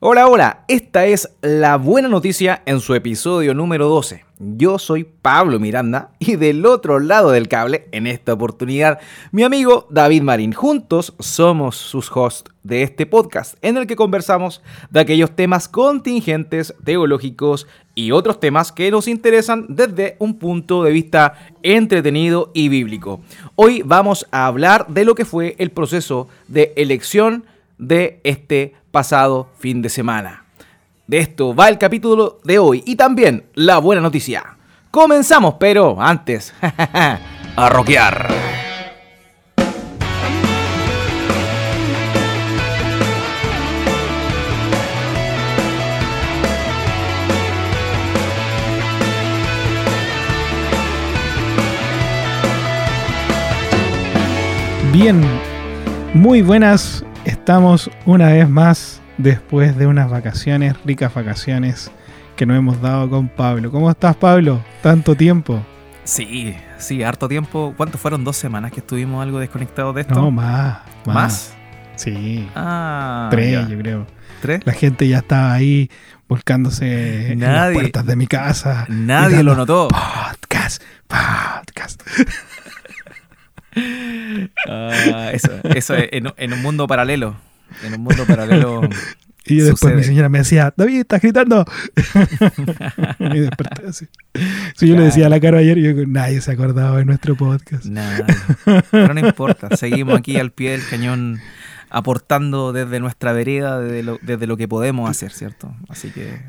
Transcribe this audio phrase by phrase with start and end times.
[0.00, 4.24] Hola, hola, esta es la buena noticia en su episodio número 12.
[4.38, 9.00] Yo soy Pablo Miranda y del otro lado del cable, en esta oportunidad,
[9.32, 10.52] mi amigo David Marín.
[10.52, 16.76] Juntos somos sus hosts de este podcast en el que conversamos de aquellos temas contingentes,
[16.84, 21.34] teológicos y otros temas que nos interesan desde un punto de vista
[21.64, 23.20] entretenido y bíblico.
[23.56, 27.42] Hoy vamos a hablar de lo que fue el proceso de elección
[27.78, 30.44] de este pasado fin de semana.
[31.06, 34.58] De esto va el capítulo de hoy y también la buena noticia.
[34.90, 38.28] Comenzamos, pero antes, a rockear.
[54.92, 55.22] Bien,
[56.12, 61.90] muy buenas Estamos una vez más después de unas vacaciones, ricas vacaciones
[62.36, 63.70] que nos hemos dado con Pablo.
[63.70, 64.64] ¿Cómo estás, Pablo?
[64.80, 65.62] Tanto tiempo.
[66.04, 67.74] Sí, sí, harto tiempo.
[67.76, 68.24] ¿Cuánto fueron?
[68.24, 70.14] ¿Dos semanas que estuvimos algo desconectados de esto?
[70.14, 70.78] No, más.
[71.04, 71.54] ¿Más?
[71.96, 72.48] Sí.
[72.56, 74.06] Ah, Tres, yo creo.
[74.40, 74.62] ¿Tres?
[74.64, 75.90] La gente ya estaba ahí
[76.28, 78.86] volcándose en las puertas de mi casa.
[78.88, 79.88] Nadie lo notó.
[79.88, 82.02] Podcast, podcast.
[84.68, 87.36] Ah, eso, eso en, un mundo paralelo.
[87.84, 88.82] En un mundo paralelo.
[89.50, 91.64] Y después mi señora me decía, David, estás gritando.
[93.18, 94.06] y desperté así.
[94.76, 97.86] Si yo le decía a la cara ayer, yo nadie se acordaba de nuestro podcast.
[97.86, 98.26] Nada.
[98.90, 99.74] Pero no importa.
[99.76, 101.40] Seguimos aquí al pie del cañón
[101.90, 105.74] aportando desde nuestra vereda, desde lo, desde lo que podemos hacer, ¿cierto?
[105.88, 106.40] Así que,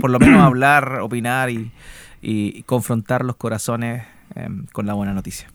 [0.00, 5.48] por lo menos hablar, opinar y, confrontar los corazones em, con la buena noticia.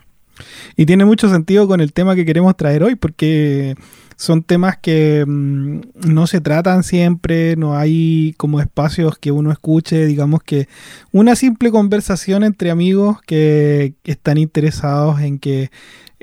[0.76, 3.76] Y tiene mucho sentido con el tema que queremos traer hoy, porque
[4.18, 10.06] son temas que mm, no se tratan siempre, no hay como espacios que uno escuche,
[10.06, 10.68] digamos que
[11.12, 15.70] una simple conversación entre amigos que están interesados en que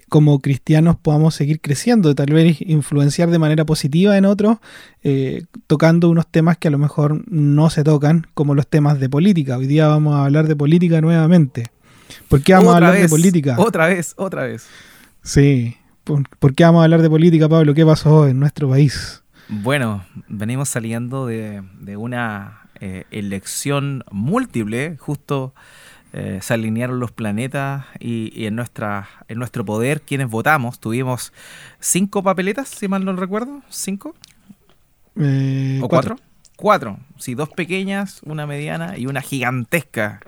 [0.08, 4.58] como cristianos podamos seguir creciendo, tal vez influenciar de manera positiva en otros,
[5.02, 9.08] eh, tocando unos temas que a lo mejor no se tocan, como los temas de
[9.08, 9.56] política.
[9.56, 11.73] Hoy día vamos a hablar de política nuevamente.
[12.28, 13.56] ¿Por qué vamos a hablar de política?
[13.58, 14.66] Otra vez, otra vez.
[15.22, 15.76] Sí.
[16.04, 17.72] ¿Por, qué vamos a hablar de política, Pablo?
[17.72, 19.22] ¿Qué pasó en nuestro país?
[19.48, 21.62] Bueno, venimos saliendo de,
[21.96, 25.54] una eh, elección múltiple, justo
[26.12, 31.32] eh, se alinearon los planetas y, en, nuestra, en nuestro poder, quienes votamos, tuvimos
[31.80, 34.14] cinco papeletas, si mal no recuerdo, cinco.
[35.16, 36.16] Eh, ¿O cuatro?
[36.16, 36.33] Cuatro.
[37.18, 40.20] Sí, dos pequeñas, una mediana y una gigantesca.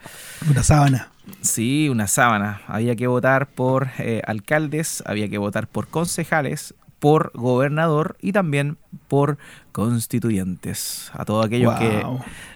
[0.50, 1.08] Una sábana.
[1.40, 2.60] Sí, una sábana.
[2.66, 8.76] Había que votar por eh, alcaldes, había que votar por concejales, por gobernador y también
[9.08, 9.38] por
[9.72, 11.10] constituyentes.
[11.14, 12.04] A todos aquellos que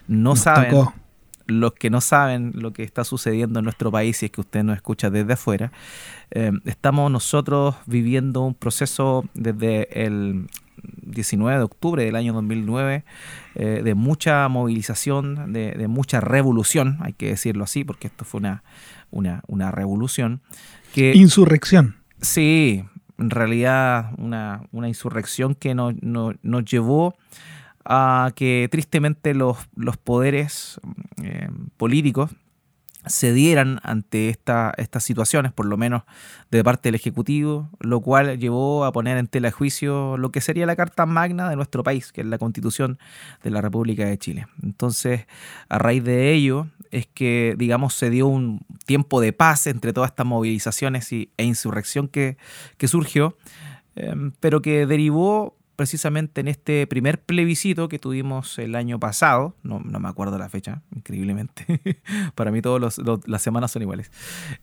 [0.09, 0.89] no saben,
[1.47, 4.63] los que no saben lo que está sucediendo en nuestro país, si es que usted
[4.63, 5.73] nos escucha desde afuera,
[6.31, 10.49] eh, estamos nosotros viviendo un proceso desde el
[11.03, 13.05] 19 de octubre del año 2009
[13.55, 18.63] eh, de mucha movilización, de, mucha revolución, hay que decirlo así, porque esto fue una,
[19.11, 20.41] una, revolución.
[20.95, 21.97] Que, Insurrección.
[22.21, 22.85] Sí,
[23.19, 27.17] en realidad una, insurrección que nos, nos llevó
[27.85, 30.81] a que tristemente los, los poderes
[31.23, 32.31] eh, políticos
[33.07, 36.03] cedieran ante esta, estas situaciones, por lo menos
[36.51, 40.41] de parte del Ejecutivo, lo cual llevó a poner en tela de juicio lo que
[40.41, 42.99] sería la Carta Magna de nuestro país, que es la Constitución
[43.43, 44.47] de la República de Chile.
[44.63, 45.27] Entonces,
[45.69, 50.11] a raíz de ello, es que, digamos, se dio un tiempo de paz entre todas
[50.11, 52.37] estas movilizaciones y, e insurrección que,
[52.77, 53.37] que surgió,
[53.95, 59.81] em, pero que derivó precisamente en este primer plebiscito que tuvimos el año pasado, no,
[59.81, 61.65] me acuerdo la fecha, increíblemente,
[62.35, 64.13] para mí todas las semanas son iguales.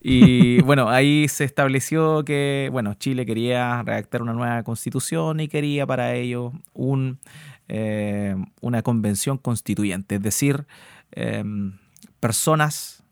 [0.00, 5.88] Y bueno, ahí se estableció que, bueno, Chile quería redactar una nueva constitución y quería
[5.88, 7.18] para ello un,
[7.66, 10.68] eh, una convención constituyente, es decir,
[11.10, 11.78] em,
[12.20, 13.02] personas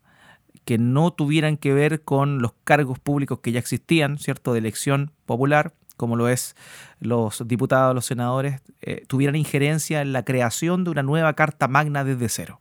[0.64, 5.10] que no tuvieran que ver con los cargos públicos que ya existían, ¿cierto?, de elección
[5.25, 6.56] popular, como lo es
[7.00, 12.04] los diputados, los senadores, eh, tuvieran injerencia en la creación de una nueva Carta Magna
[12.04, 12.60] desde cero.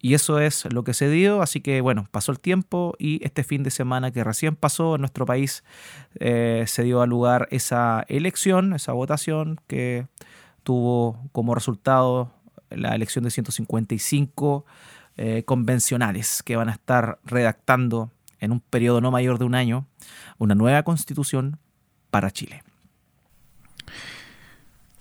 [0.00, 3.42] Y eso es lo que se dio, así que bueno, pasó el tiempo y este
[3.42, 5.64] fin de semana que recién pasó en nuestro país
[6.20, 10.06] eh, se dio a lugar esa elección, esa votación que
[10.62, 12.32] tuvo como resultado
[12.70, 14.64] la elección de 155
[15.16, 19.86] eh, convencionales que van a estar redactando en un periodo no mayor de un año
[20.38, 21.58] una nueva constitución
[22.10, 22.62] para Chile.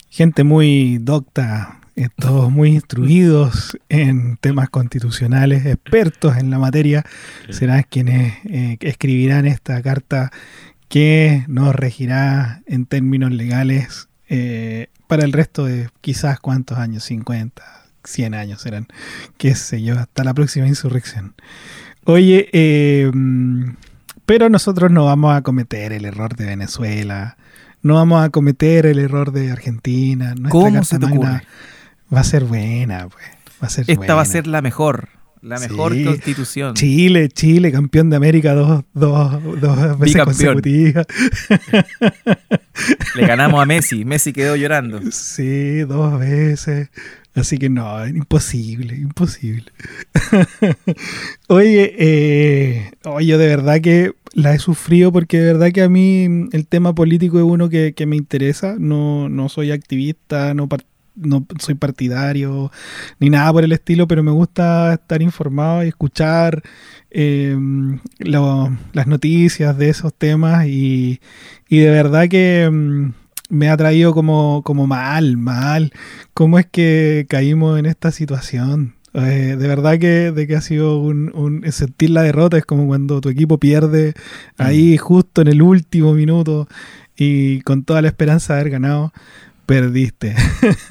[0.09, 7.03] Gente muy docta eh, todos muy instruidos en temas constitucionales, expertos en la materia,
[7.49, 10.31] serán quienes eh, escribirán esta carta
[10.89, 17.63] que nos regirá en términos legales eh, para el resto de quizás cuántos años, 50,
[18.03, 18.85] 100 años serán,
[19.39, 21.33] qué sé yo, hasta la próxima insurrección.
[22.03, 22.47] Oye,
[24.27, 27.37] pero nosotros no vamos a cometer el error de Venezuela,
[27.81, 30.35] no vamos a cometer el error de Argentina.
[30.49, 31.43] ¿Cómo se te ocurre?
[32.13, 33.25] Va a ser buena, pues.
[33.63, 35.07] Va a ser Esta va a ser la mejor.
[35.41, 36.73] La mejor constitución.
[36.73, 41.05] Chile, Chile, campeón de América dos, dos, dos veces consecutivas.
[43.15, 44.05] Le ganamos a Messi.
[44.05, 44.99] Messi quedó llorando.
[45.11, 46.89] Sí, dos veces.
[47.37, 49.71] Así que no, imposible, imposible.
[51.47, 56.47] oye, eh, oye, de verdad que la he sufrido porque de verdad que a mí
[56.51, 58.75] el tema político es uno que, me interesa.
[58.79, 60.67] No, no soy activista, no,
[61.17, 62.71] no soy partidario,
[63.19, 66.63] ni nada por el estilo, pero me gusta estar informado y escuchar
[67.09, 71.19] em, las noticias de esos temas y,
[71.67, 73.13] y de verdad que em,
[73.49, 75.91] me ha traído como, como mal, mal.
[76.33, 78.95] ¿Cómo es que caímos en esta situación?
[79.13, 83.21] Eh, de verdad que, de que ha sido un, sentir la derrota es como cuando
[83.21, 84.13] tu equipo pierde
[84.57, 84.97] ahí mm.
[84.97, 86.67] justo en el último minuto
[87.15, 89.11] y con toda la esperanza de haber ganado,
[89.67, 90.33] perdiste.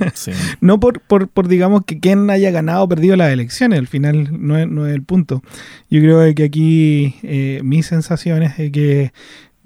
[0.60, 4.56] no por, por, digamos, que quien haya ganado o perdido las elecciones, al final no
[4.56, 5.42] es, no es el punto.
[5.90, 9.12] Yo creo que aquí eh, mi sensación es de que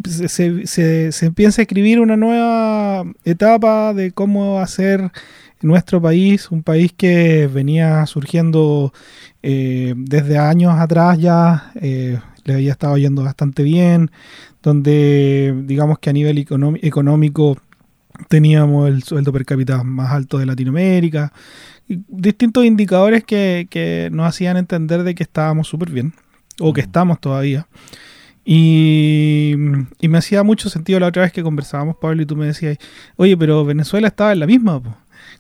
[0.08, 5.10] se, se, se, empieza a escribir una nueva etapa de cómo hacer
[5.60, 8.94] nuestro país, un país que venía surgiendo
[9.42, 14.10] eh, desde años atrás ya, eh, le había estado yendo bastante bien,
[14.62, 17.56] donde digamos que a nivel económico
[18.28, 21.32] teníamos el sueldo per cápita más alto de Latinoamérica,
[21.86, 26.14] distintos indicadores que, que nos hacían entender de que estábamos súper bien,
[26.60, 27.66] o que estamos todavía.
[28.44, 29.54] Y,
[30.00, 32.78] me hacía mucho sentido la otra vez que conversábamos, Pablo, y tú me decías,
[33.16, 34.82] oye, pero Venezuela estaba en la misma.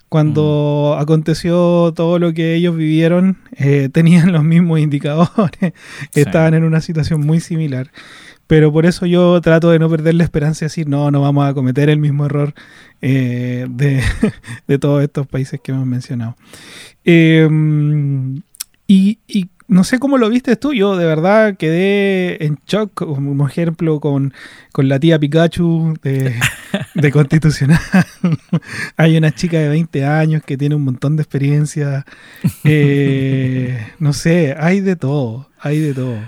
[0.08, 1.02] Cuando mm.
[1.02, 5.72] aconteció todo lo que ellos vivieron, eh, tenían los mismos indicadores,
[6.14, 7.90] estaban en una situación muy similar.
[8.50, 11.48] Pero por eso yo trato de no perder la esperanza y decir, no, no vamos
[11.48, 12.52] a cometer el mismo error
[13.00, 13.64] eh,
[14.66, 16.34] de, todos estos países que hemos mencionado.
[17.04, 18.42] Em,
[18.88, 23.46] y, y no sé cómo lo viste tú, yo de verdad quedé en shock, como
[23.46, 24.34] ejemplo, con,
[24.78, 26.34] la tía Pikachu de,
[27.12, 27.78] Constitucional.
[28.96, 32.04] Hay una chica de 20 años que tiene un montón de experiencia.
[32.64, 36.18] Eh, no sé, hay de todo, hay de todo.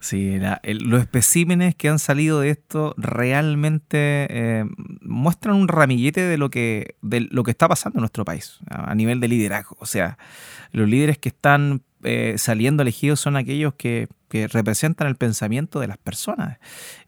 [0.00, 4.64] Sí, los especímenes que han salido de esto realmente eh,
[5.00, 8.94] muestran un ramillete de lo, que, de lo que está pasando en nuestro país a
[8.94, 9.76] nivel de liderazgo.
[9.80, 10.18] O sea,
[10.70, 15.96] los líderes que están eh, saliendo elegidos son aquellos que, representan el pensamiento de las
[15.96, 16.58] personas.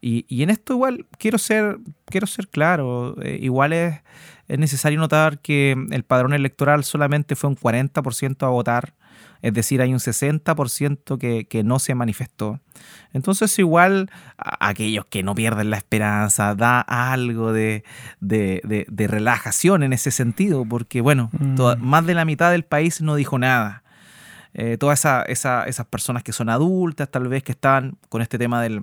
[0.01, 4.01] Y, en esto igual quiero ser, quiero ser claro, eh, igual es,
[4.47, 8.95] es, necesario notar que el padrón electoral solamente fue un 40% a votar,
[9.41, 12.59] es decir, hay un 60% que, que no se manifestó.
[13.13, 17.83] Entonces igual a aquellos que no pierden la esperanza, da algo de,
[18.89, 21.79] relajación en ese sentido, porque bueno, mm.
[21.79, 23.83] más de la mitad del país no dijo nada.
[24.53, 28.79] Eh, todas esas personas que son adultas, tal vez que están con este tema del,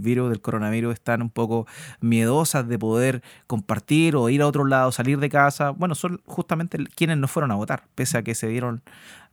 [0.00, 1.66] virus, del coronavirus, están un poco
[2.00, 5.70] miedosas de poder compartir o ir a otro lado, salir de casa.
[5.70, 8.82] Bueno, son justamente quienes no fueron a votar, pese a que se dieron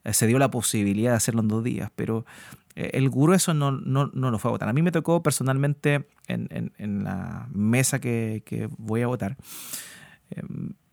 [0.05, 2.25] eh, se dio la posibilidad de hacerlo en dos días, pero
[2.75, 4.69] eh, el grueso no, no, no lo fue a votar.
[4.69, 9.38] A mí me tocó personalmente en, la mesa que, voy a votar,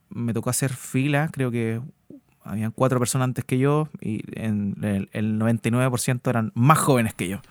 [0.08, 1.80] me tocó hacer fila, creo que
[2.44, 7.40] habían cuatro personas antes que yo y en el, 99% eran más jóvenes que yo.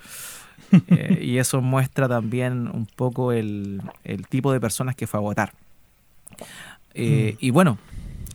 [0.71, 3.81] Eh, y eso muestra también un poco el,
[4.29, 5.53] tipo de personas que fue a votar.
[6.93, 7.37] Eh, mm.
[7.43, 7.79] Y bueno,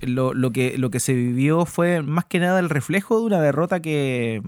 [0.01, 3.41] lo, lo, que, lo que se vivió fue más que nada el reflejo de una
[3.41, 4.43] derrota que,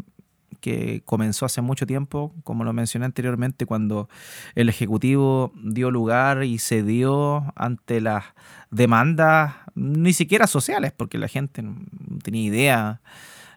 [0.66, 4.08] que comenzó hace mucho tiempo, como lo mencioné anteriormente, cuando
[4.56, 8.25] el Ejecutivo dio lugar y cedió ante las
[8.73, 11.76] demandas, ni siquiera sociales, porque la gente no
[12.20, 13.00] tenía idea.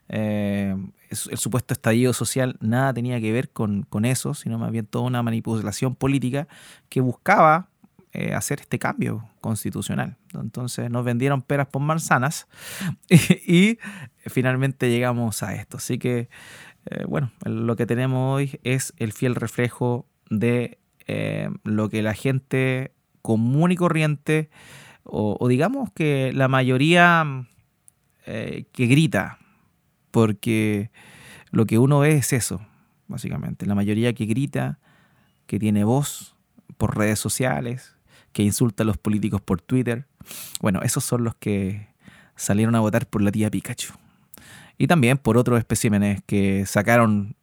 [0.07, 0.75] Eh,
[1.09, 5.23] el supuesto estallido social nada tenía que ver con, eso, sino más bien toda una
[5.23, 6.47] manipulación política
[6.89, 7.69] que buscaba
[8.13, 10.15] eh, hacer este cambio constitucional.
[10.35, 12.47] Entonces nos vendieron peras por manzanas
[13.09, 13.79] y
[14.27, 15.77] finalmente llegamos a esto.
[15.77, 16.29] Así que
[16.89, 22.13] eh, bueno, lo que tenemos hoy es el fiel reflejo de eh, lo que la
[22.13, 24.50] gente común y corriente,
[25.03, 27.48] o, digamos que la mayoría
[28.25, 29.39] eh, que grita,
[30.12, 30.91] porque
[31.51, 32.62] lo que uno ve es eso,
[33.08, 33.65] básicamente.
[33.65, 34.79] La mayoría que grita,
[35.46, 36.36] que tiene voz
[36.77, 37.96] por redes sociales,
[38.34, 40.05] que insulta a los políticos por Twitter.
[40.62, 41.88] Bueno, esos son los que
[42.36, 43.93] salieron a votar por la tía Pikachu.
[44.79, 47.36] Y también por otros especímenes que sacaron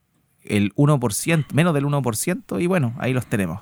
[0.43, 3.61] el 1%, menos del 1%, y bueno, ahí los tenemos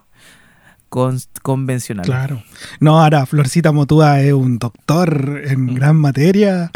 [1.43, 2.07] convencional.
[2.07, 2.43] Claro.
[2.79, 5.75] No, ahora Florcita Motúa es un doctor en mm.
[5.75, 6.71] gran materia.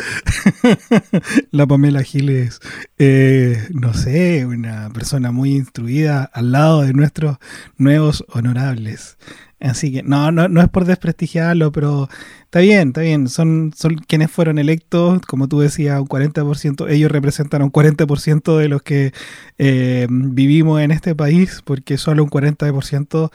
[1.52, 2.60] la Pamela Giles,
[2.98, 7.38] eh, no sé, una persona muy instruida al lado de nuestros
[7.76, 9.18] nuevos honorables.
[9.60, 12.08] Así que no, no, no es por desprestigiarlo, pero
[12.44, 13.28] está bien, está bien.
[13.28, 16.88] Son, son quienes fueron electos, como tú decías, un 40%.
[16.88, 19.12] Ellos representan un 40% de los que
[19.58, 23.30] eh, vivimos en este país, porque solo un 40%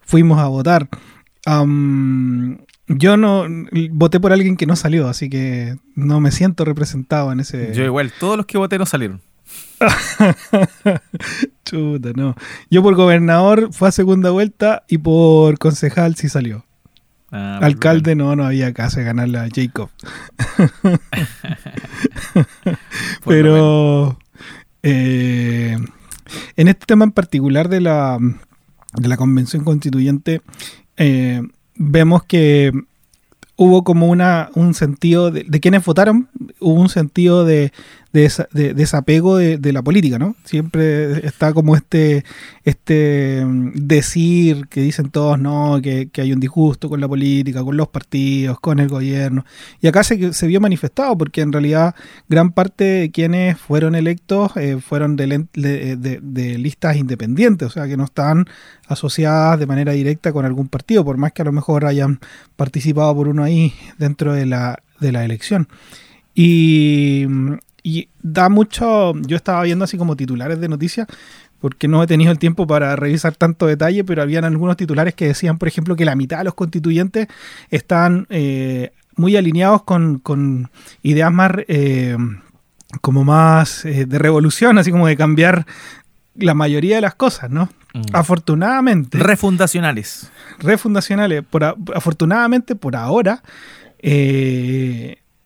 [0.00, 0.88] fuimos a votar.
[2.88, 3.46] yo no
[3.90, 7.74] voté por alguien que no salió, así que no me siento representado en ese.
[7.74, 9.20] Yo igual, todos los que voté no salieron.
[11.64, 12.34] Chuta, no.
[12.70, 16.64] Yo por gobernador fue a segunda vuelta y por concejal sí salió.
[17.32, 19.90] Ah, Alcalde no, no había caso de ganarle a Jacob.
[23.24, 24.18] Pero
[24.82, 25.76] eh,
[26.56, 28.18] en este tema en particular de la
[28.96, 30.42] de la Convención Constituyente,
[30.96, 31.42] eh,
[31.74, 32.72] vemos que
[33.56, 36.28] hubo como una, un sentido de, de quienes votaron,
[36.60, 37.72] hubo un sentido de,
[38.16, 40.36] de, desapego de, la política, ¿no?
[40.44, 42.24] Siempre está como este,
[42.64, 47.76] este mm, decir que dicen todos, no, que, hay un disgusto con la política, con
[47.76, 49.44] los partidos, con el gobierno.
[49.80, 51.94] Y acá se, vio manifestado porque en realidad
[52.28, 58.04] gran parte de quienes fueron electos eh, fueron de, listas independientes, o sea, que no
[58.04, 58.46] están
[58.88, 62.20] asociadas de manera directa con algún partido, por más que a lo mejor hayan
[62.56, 65.68] participado por uno ahí dentro de la, de la elección.
[66.34, 67.54] Y, mm,
[67.86, 71.06] y da mucho, yo estaba viendo así como titulares de noticias,
[71.60, 75.28] porque no he tenido el tiempo para revisar tanto detalle, pero habían algunos titulares que
[75.28, 77.28] decían, por ejemplo, que la mitad de los constituyentes
[77.70, 80.68] están eh, muy alineados con,
[81.04, 82.16] ideas más, eh,
[83.02, 85.64] como más eh, de revolución, así como de cambiar
[86.34, 87.68] la mayoría de las cosas, ¿no?
[87.94, 88.02] Mm.
[88.14, 89.16] Afortunadamente.
[89.16, 90.32] Refundacionales.
[90.58, 91.44] Refundacionales.
[91.48, 91.62] Por,
[91.94, 93.44] afortunadamente, por ahora,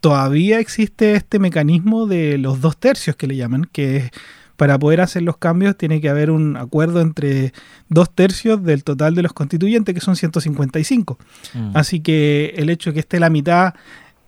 [0.01, 4.11] todavía existe este mecanismo de los dos tercios que le llaman, que
[4.57, 7.55] para poder hacer los cambios tiene que haber un acuerdo entre
[7.89, 11.19] dos tercios del total de los constituyentes, que son 155.
[11.55, 11.71] Mm.
[11.75, 13.73] Así que el hecho de que esté la mitad,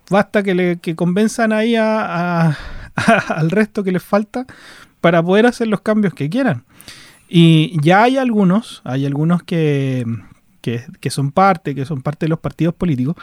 [0.09, 2.57] basta que, le, que convenzan ahí a,
[3.29, 4.47] al resto que les falta
[5.03, 6.65] para poder hacer los cambios que quieran.
[7.29, 10.07] Y ya hay algunos, hay algunos que,
[10.63, 13.17] que, que, son parte, que son parte de los partidos políticos,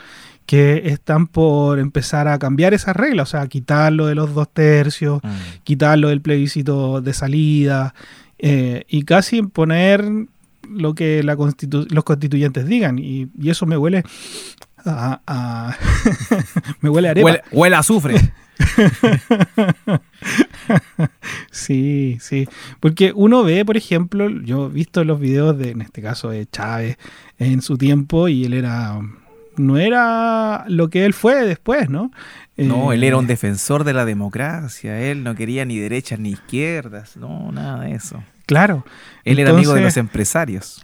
[0.49, 5.21] que están por empezar a cambiar esas reglas, o sea, quitarlo de los dos tercios,
[5.21, 5.61] mm.
[5.63, 7.93] quitarlo del plebiscito de salida
[8.39, 10.03] eh, y casi imponer
[10.67, 12.97] lo que la los constituyentes digan.
[12.97, 14.01] Y, eso me huele
[14.87, 15.77] a...
[16.81, 17.41] me huele a arepa.
[17.51, 18.15] Huele, a azufre.
[21.51, 22.47] sí, sí.
[22.79, 26.47] Porque uno ve, por ejemplo, yo he visto los videos de, en este caso, de
[26.47, 26.97] Chávez
[27.37, 28.99] en su tiempo y él era
[29.59, 32.11] no era lo que él fue después, ¿no?
[32.57, 36.31] No, él era un eh, defensor de la democracia, él no quería ni derechas ni
[36.31, 38.23] izquierdas, no, nada de eso.
[38.45, 38.85] Claro.
[39.23, 40.83] Él era amigo de los empresarios.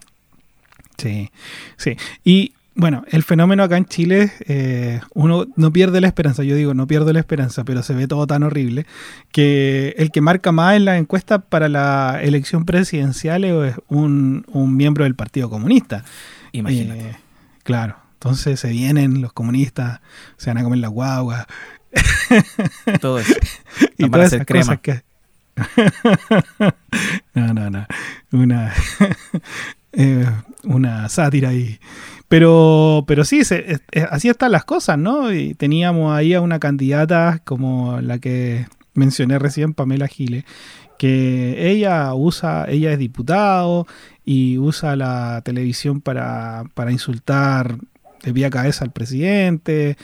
[0.97, 1.31] Sí,
[1.77, 1.97] sí.
[2.23, 6.73] Y bueno, el fenómeno acá en Chile, eh, uno no pierde la esperanza, yo digo,
[6.73, 8.85] no pierdo la esperanza, pero se ve todo tan horrible,
[9.31, 15.05] que el que marca más en la encuesta para la elección presidencial es un, miembro
[15.05, 16.03] del Partido Comunista.
[16.51, 17.09] Imagínate.
[17.09, 17.15] Eh,
[17.63, 18.04] claro.
[18.25, 20.01] Entonces se vienen los comunistas,
[20.37, 21.45] se van a comer la guagua.
[22.99, 23.35] Todo eso.
[23.99, 24.77] y todas esas crema.
[24.77, 25.03] que...
[27.35, 27.85] no, no, no.
[28.31, 28.73] Una,
[29.91, 30.25] eh,
[30.63, 31.79] una sátira ahí.
[32.27, 33.41] Pero, pero sí,
[34.09, 35.31] así están las cosas, ¿no?
[35.31, 38.65] Y teníamos ahí a una candidata como la que
[38.95, 40.45] mencioné recién, Pamela Giles,
[40.97, 43.85] que ella usa, ella es diputado
[44.25, 47.77] y usa la televisión para, para insultar
[48.25, 49.97] le cabeza al presidente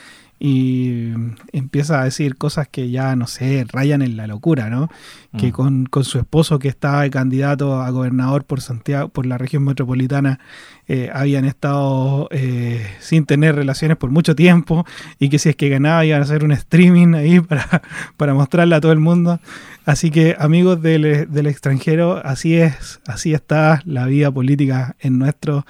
[0.44, 1.12] y
[1.52, 4.90] empieza a decir cosas que ya, no sé, rayan en la locura, ¿no?
[5.38, 5.84] Que mm.
[5.84, 10.40] con, su esposo que estaba de candidato a gobernador por Santiago, por la región metropolitana,
[10.88, 14.84] eh, habían estado eh, sin tener relaciones por mucho tiempo
[15.20, 17.80] y que si es que ganaba iban a hacer un streaming ahí para,
[18.16, 19.38] para mostrarle a todo el mundo.
[19.84, 25.64] Así que amigos del, del extranjero, así es, así está la vida política en nuestro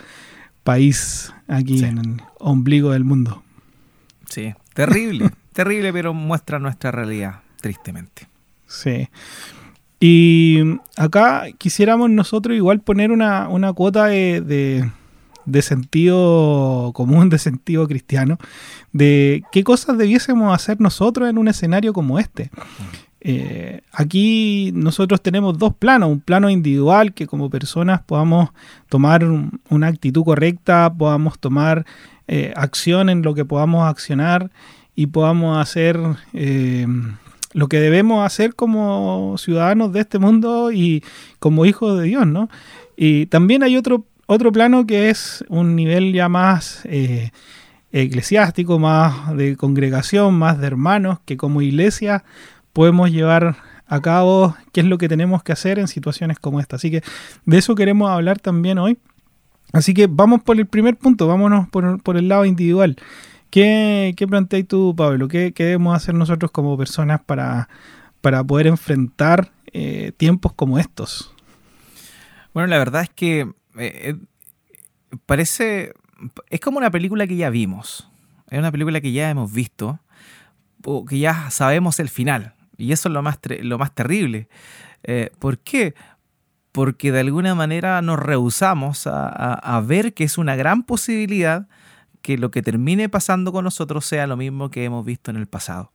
[0.62, 3.42] país aquí en el ombligo del mundo.
[4.28, 8.28] Sí, terrible, terrible, pero muestra nuestra realidad, tristemente.
[8.66, 9.08] Sí.
[10.00, 10.60] Y
[10.96, 14.90] acá quisiéramos nosotros igual poner una, cuota de,
[15.44, 18.38] de, sentido común, de sentido cristiano,
[18.92, 22.50] de qué cosas debiésemos hacer nosotros en un escenario como este.
[23.24, 28.50] Eh, aquí nosotros tenemos dos planos, un plano individual que como personas podamos
[28.88, 29.24] tomar
[29.68, 31.86] una actitud correcta, podamos tomar
[32.26, 34.50] eh, acción en lo que podamos accionar
[34.96, 35.98] y podamos hacer
[36.32, 36.86] eh,
[37.52, 41.04] lo que debemos hacer como ciudadanos de este mundo y
[41.38, 42.48] como hijos de Dios, ¿no?
[42.96, 47.30] Y también hay otro, otro plano que es un nivel ya más eh,
[47.92, 52.24] eclesiástico, más de congregación, más de hermanos, que como iglesia
[52.72, 56.76] podemos llevar a cabo qué es lo que tenemos que hacer en situaciones como esta.
[56.76, 57.02] Así que
[57.44, 58.98] de eso queremos hablar también hoy.
[59.72, 62.96] Así que vamos por el primer punto, vámonos por, por el lado individual.
[63.52, 65.28] ¿Qué, qué planteas tú, Pablo?
[65.28, 67.68] ¿Qué, debemos hacer nosotros como personas para,
[68.22, 71.34] para poder enfrentar eh, tiempos como estos?
[72.54, 73.46] Bueno, la verdad es que eh,
[73.78, 74.16] eh,
[75.26, 75.92] parece.
[76.48, 78.08] Es como una película que ya vimos.
[78.48, 80.00] Es una película que ya hemos visto,
[81.06, 82.54] que ya sabemos el final.
[82.82, 84.48] Y eso es lo más, lo más terrible.
[85.38, 85.94] ¿Por qué?
[86.70, 91.68] Porque de alguna manera nos rehusamos a, a ver que es una gran posibilidad
[92.22, 95.46] que lo que termine pasando con nosotros sea lo mismo que hemos visto en el
[95.46, 95.90] pasado.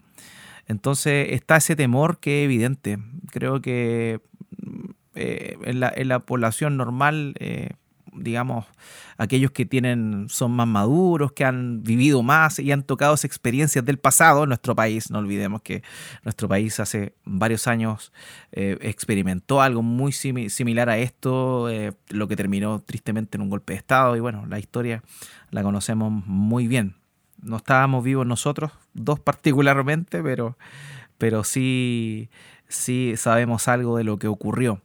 [0.67, 2.99] Entonces está ese temor que es evidente.
[3.31, 4.19] Creo que
[5.15, 7.71] eh, en, la, población normal, eh,
[8.17, 8.65] digamos,
[9.17, 13.97] aquellos que tienen, son más maduros, que han vivido más y han tocado experiencias del
[13.97, 15.83] pasado, en nuestro país, no olvidemos que
[16.23, 18.11] nuestro país hace varios años
[18.51, 21.69] eh, experimentó algo muy similar a esto,
[22.09, 25.03] lo que terminó tristemente en un golpe de Estado y bueno, la historia
[25.49, 26.95] la conocemos muy bien.
[27.41, 30.57] No estábamos vivos nosotros, dos particularmente, pero,
[31.17, 32.29] pero sí,
[32.67, 34.81] sí sabemos algo de lo que ocurrió.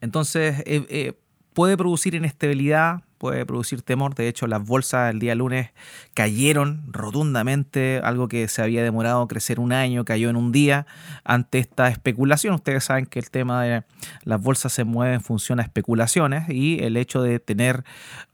[0.00, 1.12] Entonces, eh, eh,
[1.54, 4.14] puede producir inestabilidad, puede producir temor.
[4.14, 5.70] De hecho, las bolsas el día lunes
[6.14, 10.86] cayeron rotundamente, algo que se había demorado crecer un año, cayó en un día
[11.24, 12.54] ante esta especulación.
[12.54, 13.84] Ustedes saben que el tema de
[14.22, 17.84] las bolsas se mueve en función a especulaciones y el hecho de tener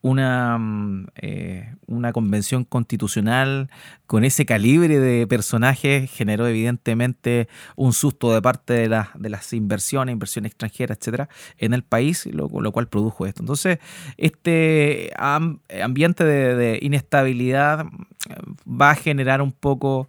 [0.02, 3.68] una, mm, eh, una convención constitucional
[4.06, 10.50] con ese calibre de personajes generó evidentemente un susto de parte de, las inversiones, inversiones
[10.50, 13.42] extranjeras, etcétera, en el país, lo, lo cual produjo esto.
[13.42, 13.78] Entonces,
[14.16, 14.69] este
[15.16, 17.86] ambiente de, inestabilidad
[18.66, 20.08] va a generar un poco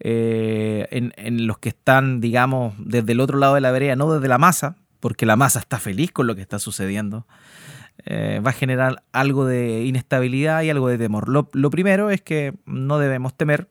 [0.00, 4.28] eh, en, los que están, digamos, desde el otro lado de la vereda, no desde
[4.28, 7.26] la masa, porque la masa está feliz con lo que está sucediendo.
[8.06, 11.28] Eh, va a generar algo de inestabilidad y algo de temor.
[11.28, 13.68] Lo primero es que no debemos temer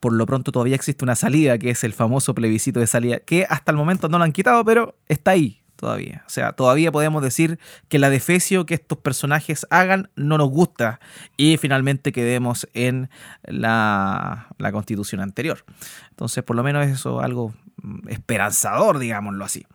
[0.00, 3.46] por lo pronto todavía existe una salida, que es el famoso plebiscito de salida, que
[3.48, 6.22] hasta el momento no lo han quitado, pero está ahí todavía.
[6.26, 11.00] O sea, todavía podemos decir que la defecio que estos personajes hagan no nos gusta
[11.36, 13.08] y finalmente quedemos en
[13.44, 15.64] la, constitución anterior.
[16.10, 19.66] Entonces, por lo menos eso es algo mm, esperanzador, digámoslo así.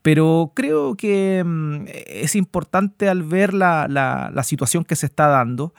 [0.00, 5.74] Pero creo que mm, es importante al ver la, situación que se está dando,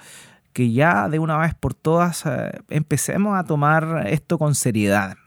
[0.54, 5.18] que ya de una vez por todas eh, empecemos a tomar esto con seriedad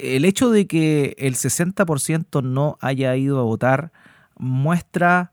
[0.00, 3.92] el hecho de que el 60% no haya ido a votar
[4.38, 5.32] muestra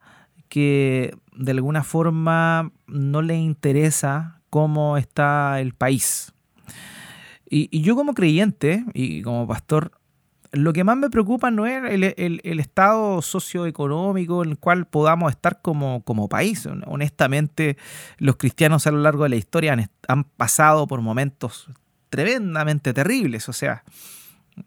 [0.50, 6.32] que de alguna forma no le interesa cómo está el país.
[7.50, 9.92] Y, yo como creyente y como pastor,
[10.52, 11.84] lo que más me preocupa no es
[12.18, 16.68] el, estado socioeconómico en el cual podamos estar como, país.
[16.86, 17.78] Honestamente,
[18.18, 21.70] los cristianos a lo largo de la historia han, han pasado por momentos
[22.10, 23.50] tremendamente terribles.
[23.50, 23.84] O sea,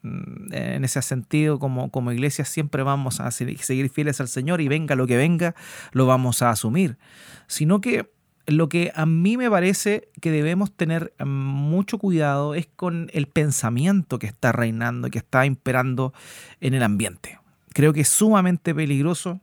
[0.02, 4.94] en ese sentido, como, como iglesia, siempre vamos a seguir fieles al Señor y venga
[4.94, 5.54] lo que venga,
[5.92, 6.98] lo vamos a asumir.
[7.46, 8.10] Sino que
[8.46, 14.18] lo que a mí me parece que debemos tener mucho cuidado es con el pensamiento
[14.18, 16.12] que está reinando, que está imperando
[16.60, 17.38] en el ambiente.
[17.72, 19.40] Creo que es sumamente peligroso.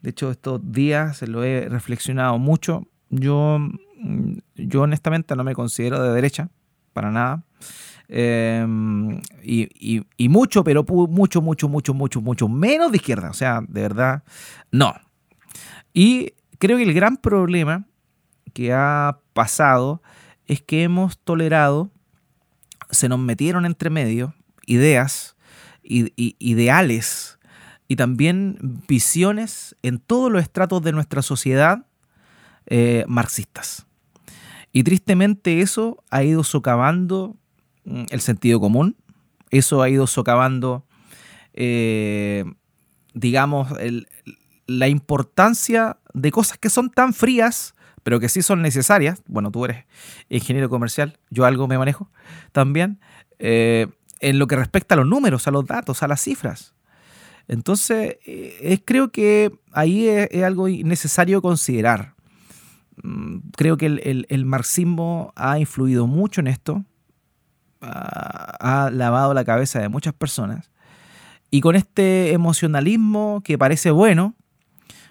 [0.00, 2.86] De hecho, estos días lo he reflexionado mucho.
[3.10, 6.48] Yo, mm, yo honestamente no me considero de derecha,
[6.92, 7.42] para nada.
[8.12, 13.30] Em, y, mucho, pero mucho, mucho, mucho, mucho, mucho menos de izquierda.
[13.30, 14.24] O sea, de verdad,
[14.72, 14.94] no.
[15.94, 17.86] Y creo que el gran problema
[18.52, 20.02] que ha pasado
[20.46, 21.90] es que hemos tolerado,
[22.90, 24.34] se nos metieron entre medio
[24.66, 25.36] ideas,
[25.82, 27.38] ideales
[27.86, 31.86] y también visiones en todos los estratos de nuestra sociedad
[32.66, 33.86] eh, marxistas.
[34.72, 37.36] Y tristemente eso ha ido socavando
[37.84, 38.96] el sentido común,
[39.50, 40.84] eso ha ido socavando,
[41.54, 42.44] eh,
[43.14, 43.68] digamos,
[44.66, 49.22] la importancia de cosas que son tan frías, pero que sí son necesarias.
[49.26, 49.84] Bueno, tú eres
[50.28, 52.10] ingeniero comercial, yo algo me manejo
[52.52, 53.00] también,
[53.38, 53.88] eh,
[54.20, 56.74] en lo que respecta a los números, a los datos, a las cifras.
[57.48, 62.14] Entonces, eh, creo que ahí es, algo necesario considerar.
[63.02, 66.84] Mm, creo que el, marxismo ha influido mucho en esto,
[67.80, 70.70] ha, lavado la cabeza de muchas personas,
[71.50, 74.34] y con este emocionalismo que parece bueno,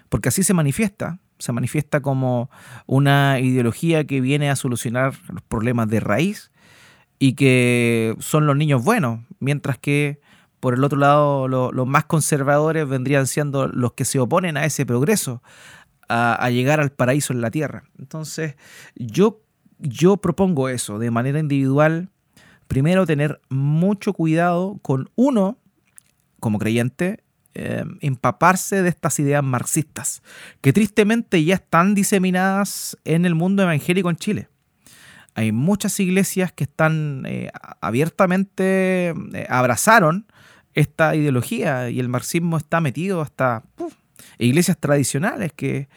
[0.08, 2.50] porque así se manifiesta, se manifiesta como
[2.86, 6.50] una ideología que viene a solucionar los problemas de raíz
[7.18, 10.20] y que son los niños buenos, mientras que
[10.60, 14.84] por el otro lado, los más conservadores vendrían siendo los que se oponen a ese
[14.84, 15.42] progreso,
[16.08, 17.84] a, llegar al paraíso en la tierra.
[17.98, 18.56] Entonces,
[18.94, 19.40] yo,
[19.78, 22.10] yo propongo eso de manera individual.
[22.70, 25.58] Primero, tener mucho cuidado con uno,
[26.38, 30.22] como creyente, eh, empaparse de estas ideas marxistas,
[30.60, 34.48] que tristemente ya están diseminadas en el mundo evangélico en Chile.
[35.34, 40.28] Hay muchas iglesias que están eh, abiertamente, eh, abrazaron
[40.72, 43.64] esta ideología y el marxismo está metido hasta
[44.38, 45.88] iglesias tradicionales que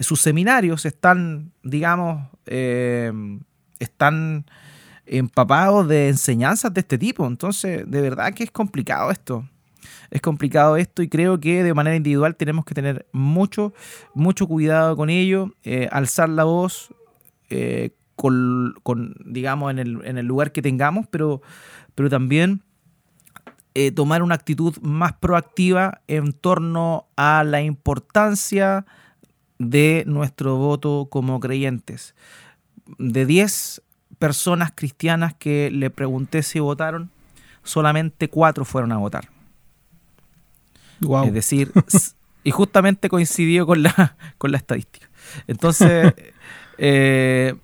[0.00, 2.26] sus seminarios están, digamos,
[3.78, 4.44] están
[5.06, 7.26] empapados de enseñanzas de este tipo.
[7.26, 9.48] Entonces, de verdad que es complicado esto.
[10.10, 13.72] Es complicado esto y creo que de manera individual tenemos que tener mucho,
[14.14, 16.90] mucho cuidado con ello, eh, alzar la voz
[18.16, 21.42] con, digamos, en el, en el, lugar que tengamos, pero,
[21.94, 22.62] pero también
[23.74, 28.86] eh, tomar una actitud más proactiva en torno a la importancia
[29.58, 32.14] de nuestro voto como creyentes.
[32.98, 33.82] De 10
[34.18, 37.10] personas cristianas que le pregunté si votaron,
[37.62, 39.28] solamente 4 fueron a votar.
[41.24, 41.72] Es decir,
[42.42, 45.08] y justamente coincidió con la, con la estadística.
[45.46, 46.14] Entonces,
[46.78, 47.54] eh,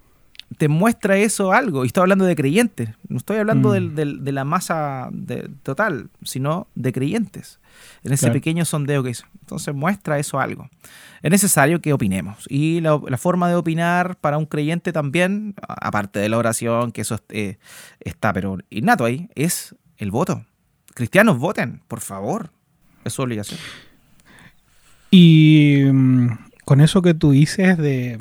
[0.58, 1.84] te muestra eso algo.
[1.84, 2.90] Y estoy hablando de creyentes.
[3.08, 3.94] No estoy hablando mm.
[3.94, 5.10] de la masa
[5.62, 7.60] total, sino de creyentes.
[8.04, 9.24] En ese pequeño sondeo que hizo.
[9.40, 10.68] Entonces muestra eso algo.
[11.22, 12.46] Es necesario que opinemos.
[12.48, 17.20] Y la, forma de opinar para un creyente también, aparte de la oración, que eso
[17.28, 17.58] eh,
[18.00, 20.44] está pero innato ahí, es el voto.
[20.94, 22.50] Cristianos, voten, por favor.
[23.04, 23.58] Es su obligación.
[25.10, 26.28] Y mm,
[26.64, 28.18] con eso que tú dices de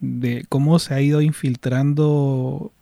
[0.00, 2.72] de cómo se ha ido infiltrando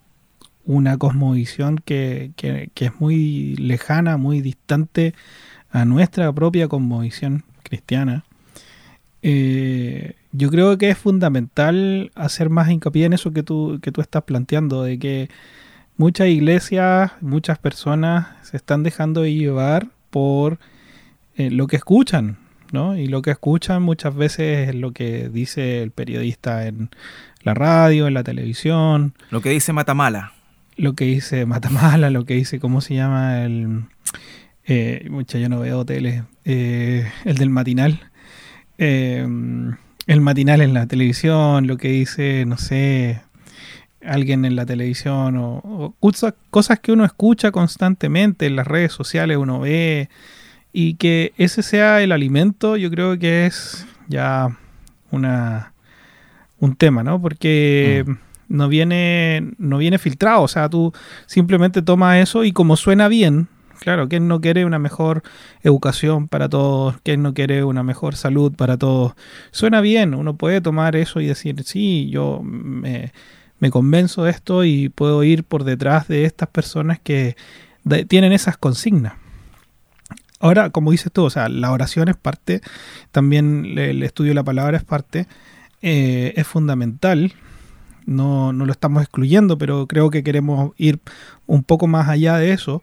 [0.64, 2.32] una cosmovisión que,
[2.74, 5.14] es muy lejana, muy distante
[5.70, 8.24] a nuestra propia cosmovisión cristiana.
[9.22, 14.00] Eh, yo creo que es fundamental hacer más hincapié en eso que tú, que tú
[14.00, 15.30] estás planteando, de que
[15.96, 20.58] muchas iglesias, muchas personas se están dejando llevar por
[21.36, 22.38] eh, lo que escuchan,
[22.72, 22.96] ¿no?
[22.96, 26.90] Y lo que escuchan muchas veces es lo que dice el periodista en
[27.42, 29.14] la radio, en la televisión.
[29.30, 30.32] Lo que dice Matamala.
[30.76, 33.42] Lo que dice Matamala, lo que dice, ¿cómo se llama?
[33.44, 33.84] El,
[34.66, 36.24] eh, mucha, yo no veo tele.
[36.44, 38.10] Eh, el del matinal.
[38.78, 39.26] Eh,
[40.06, 43.22] el matinal en la televisión, lo que dice, no sé,
[44.04, 45.94] alguien en la televisión o,
[46.50, 50.08] cosas que uno escucha constantemente en las redes sociales, uno ve
[50.78, 54.58] y que ese sea el alimento, yo creo que es ya
[55.10, 55.72] una
[56.60, 57.18] un tema, ¿no?
[57.18, 58.12] Porque mm.
[58.50, 60.92] no viene no viene filtrado, o sea, tú
[61.24, 63.48] simplemente tomas eso y como suena bien,
[63.80, 65.22] claro, ¿quién no quiere una mejor
[65.62, 66.96] educación para todos?
[67.02, 69.14] ¿Quién no quiere una mejor salud para todos?
[69.52, 73.14] Suena bien, uno puede tomar eso y decir, sí, yo me,
[73.60, 77.34] me convenzo de esto y puedo ir por detrás de estas personas que
[78.08, 79.14] tienen esas consignas.
[80.38, 82.60] Ahora, como dices tú, o sea, la oración es parte,
[83.10, 85.26] también el estudio de la palabra es parte,
[85.82, 87.32] eh, es fundamental.
[88.06, 91.00] No, no, lo estamos excluyendo, pero creo que queremos ir
[91.46, 92.82] un poco más allá de eso,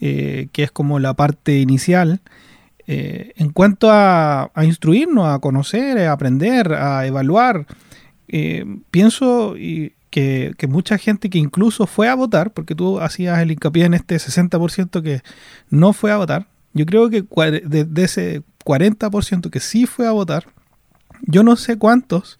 [0.00, 2.20] eh, que es como la parte inicial.
[2.86, 7.66] Eh, en cuanto a, instruirnos, a conocer, a aprender, a evaluar,
[8.90, 9.54] pienso
[10.10, 13.94] que, que, mucha gente que incluso fue a votar, porque tú hacías el hincapié en
[13.94, 15.22] este 60% que
[15.70, 20.46] no fue a votar, yo creo que de, ese 40% que sí fue a votar,
[21.22, 22.38] yo no sé cuántos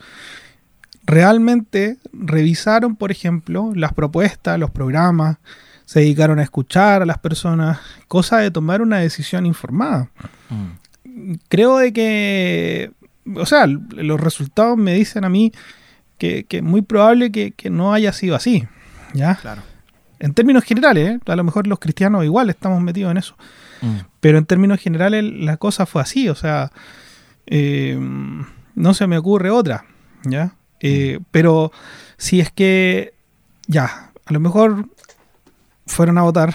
[1.07, 5.39] realmente revisaron, por ejemplo, las propuestas, los programas,
[5.85, 10.09] se dedicaron a escuchar a las personas, cosa de tomar una decisión informada.
[10.49, 11.35] Mm.
[11.49, 12.91] Creo de que,
[13.37, 15.53] o sea, los resultados me dicen a mí
[16.19, 18.67] que, es muy probable que, no haya sido así.
[19.13, 19.37] ¿Ya?
[19.37, 19.63] Claro.
[20.19, 21.21] En términos generales, ¿eh?
[21.25, 23.37] a lo mejor los cristianos igual estamos metidos en eso.
[23.85, 23.99] Mm.
[24.21, 26.73] Pero en términos generales la cosa fue así, o sea,
[27.47, 27.99] eh,
[28.75, 29.85] no se me ocurre otra,
[30.25, 30.55] ¿ya?
[30.81, 31.25] Eh, mm.
[31.31, 31.73] Pero
[32.17, 33.15] si es que,
[33.67, 34.89] ya, a lo mejor
[35.87, 36.55] fueron a votar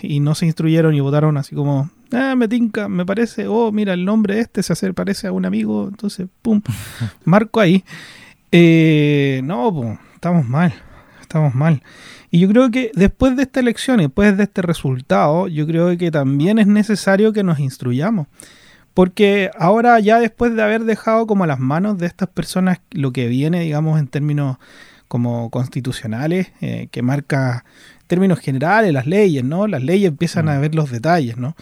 [0.00, 3.92] y no se instruyeron y votaron así como, ah, me tinca, me parece, oh, mira,
[3.92, 6.62] el nombre este se hace, parece a un amigo, entonces, pum,
[7.24, 7.84] marco ahí.
[8.50, 10.74] Eh, no, estamos mal,
[11.20, 11.82] estamos mal.
[12.34, 15.96] Y yo creo que después de esta elección y después de este resultado, yo creo
[15.98, 18.26] que también es necesario que nos instruyamos.
[18.94, 23.12] Porque ahora ya después de haber dejado como a las manos de estas personas lo
[23.12, 24.56] que viene, digamos, en términos
[25.08, 27.66] como constitucionales, eh, que marca
[28.00, 29.66] en términos generales las leyes, ¿no?
[29.66, 30.60] Las leyes empiezan a mm.
[30.62, 31.54] ver los detalles, ¿no?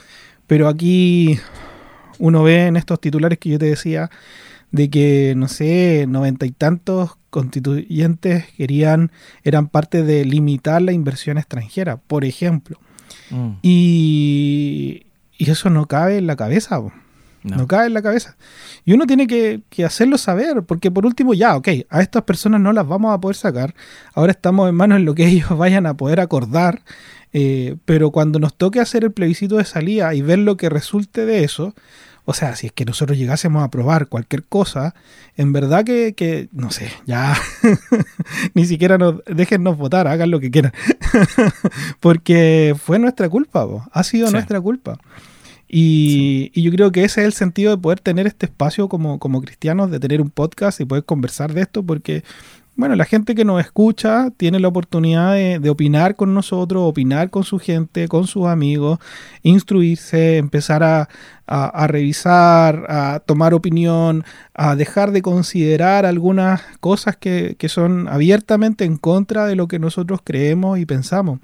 [0.46, 1.40] Pero aquí
[2.20, 4.08] uno ve en estos titulares que yo te decía,
[4.70, 9.10] de que, no sé, noventa y tantos constituyentes querían,
[9.44, 12.78] eran parte de limitar la inversión extranjera, por ejemplo.
[13.30, 13.50] Mm.
[13.62, 15.06] Y,
[15.38, 16.80] y, eso no cabe en la cabeza,
[17.42, 17.66] no.
[17.66, 18.36] cabe en la cabeza.
[18.84, 22.72] Y uno tiene que, hacerlo saber, porque por último, ya, ok, a estas personas no
[22.72, 23.74] las vamos a poder sacar.
[24.14, 26.82] Ahora estamos en manos en lo que ellos vayan a poder acordar.
[27.32, 31.26] Eh, pero cuando nos toque hacer el plebiscito de salida y ver lo que resulte
[31.26, 31.74] de eso,
[32.24, 34.94] o sea, si es que nosotros llegásemos a probar cualquier cosa,
[35.36, 37.36] en verdad que, no sé, ya
[38.54, 40.72] ni siquiera nos déjennos votar, hagan lo que quieran.
[42.00, 44.98] Porque fue nuestra culpa, ha sido nuestra culpa.
[45.72, 49.20] Y, y, yo creo que ese es el sentido de poder tener este espacio como,
[49.20, 52.24] como cristianos, de tener un podcast y poder conversar de esto, porque
[52.80, 57.44] bueno, la gente que nos escucha tiene la oportunidad de, opinar con nosotros, opinar con
[57.44, 58.98] su gente, con sus amigos,
[59.42, 61.08] instruirse, empezar a,
[61.86, 68.96] revisar, a tomar opinión, a dejar de considerar algunas cosas que, que son abiertamente en
[68.96, 71.40] contra de lo que nosotros creemos y pensamos.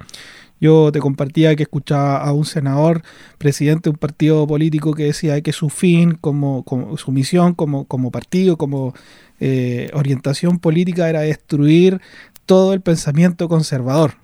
[0.58, 3.02] Yo te compartía que escuchaba a un senador,
[3.36, 7.84] presidente de un partido político, que decía que su fin, como, como su misión como,
[7.84, 8.94] como partido, como
[9.40, 12.00] eh, orientación política era destruir
[12.46, 14.14] todo el pensamiento conservador.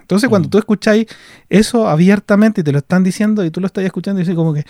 [0.00, 0.50] Entonces, cuando mm.
[0.50, 1.06] tú escucháis
[1.48, 4.52] eso abiertamente y te lo están diciendo y tú lo estás escuchando y dices como
[4.52, 4.64] que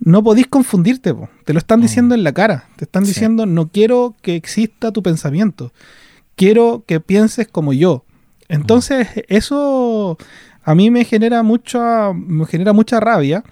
[0.00, 1.14] no podéis confundirte,
[1.44, 1.82] te lo están mm.
[1.82, 5.72] diciendo en la cara, te están diciendo no quiero que exista tu pensamiento,
[6.36, 8.04] quiero que pienses como yo.
[8.48, 10.16] Entonces, eso
[10.62, 13.44] a mí me genera mucha, me genera mucha rabia,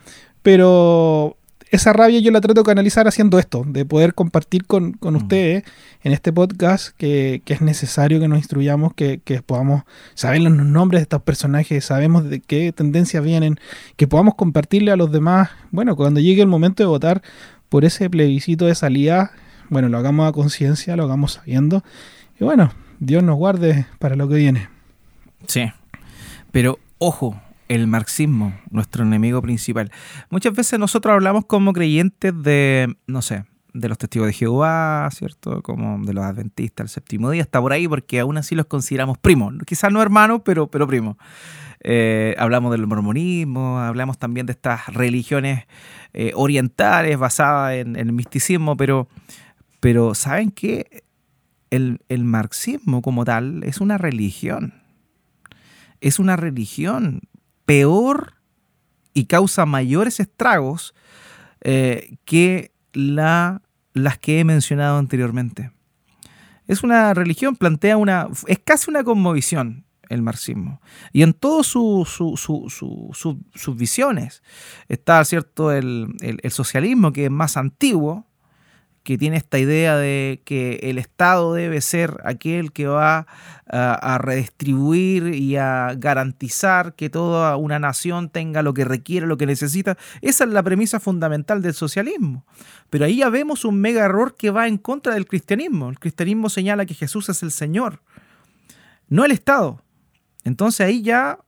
[0.42, 1.36] pero
[1.76, 5.16] esa rabia yo la trato de canalizar haciendo esto, de poder compartir con, mm.
[5.16, 5.64] ustedes
[6.02, 9.84] en este podcast que, es necesario que nos instruyamos, que, podamos
[10.14, 13.58] saber los nombres de estos personajes, sabemos de qué tendencias vienen,
[13.96, 17.22] que podamos compartirle a los demás, bueno, cuando llegue el momento de votar
[17.68, 19.32] por ese plebiscito de salida,
[19.68, 21.84] bueno, lo hagamos a conciencia, lo hagamos sabiendo,
[22.40, 24.68] y bueno, Dios nos guarde para lo que viene.
[25.46, 25.70] Sí,
[26.52, 29.90] pero ojo, el marxismo, nuestro enemigo principal.
[30.30, 35.62] Muchas veces nosotros hablamos como creyentes de, no sé, de los testigos de Jehová, ¿cierto?
[35.62, 39.18] Como de los adventistas, el séptimo día, está por ahí porque aún así los consideramos
[39.18, 39.54] primos.
[39.66, 41.16] Quizás no hermanos, pero, pero primos.
[41.80, 45.66] Eh, hablamos del mormonismo, hablamos también de estas religiones
[46.14, 49.08] eh, orientales basadas en, el misticismo, pero,
[49.80, 51.04] pero ¿saben qué?
[51.70, 54.74] El, el marxismo como tal es una religión.
[56.00, 57.20] Es una religión
[57.66, 58.34] peor
[59.12, 60.94] y causa mayores estragos
[61.60, 65.72] eh, que la, las que he mencionado anteriormente.
[66.66, 68.28] Es una religión, plantea una.
[68.46, 70.80] es casi una conmovisión el marxismo.
[71.12, 72.16] Y en todas sus
[73.76, 74.42] visiones
[74.88, 78.26] está, ¿cierto?, el, el, socialismo, que es más antiguo,
[79.06, 83.28] que tiene esta idea de que el Estado debe ser aquel que va
[83.68, 89.46] a, redistribuir y a garantizar que toda una nación tenga lo que requiere, lo que
[89.46, 89.96] necesita.
[90.22, 92.44] Esa es la premisa fundamental del socialismo.
[92.90, 95.88] Pero ahí ya vemos un mega error que va en contra del cristianismo.
[95.88, 98.02] El cristianismo señala que Jesús es el Señor,
[99.08, 99.84] no el Estado.
[100.42, 101.38] Entonces ahí ya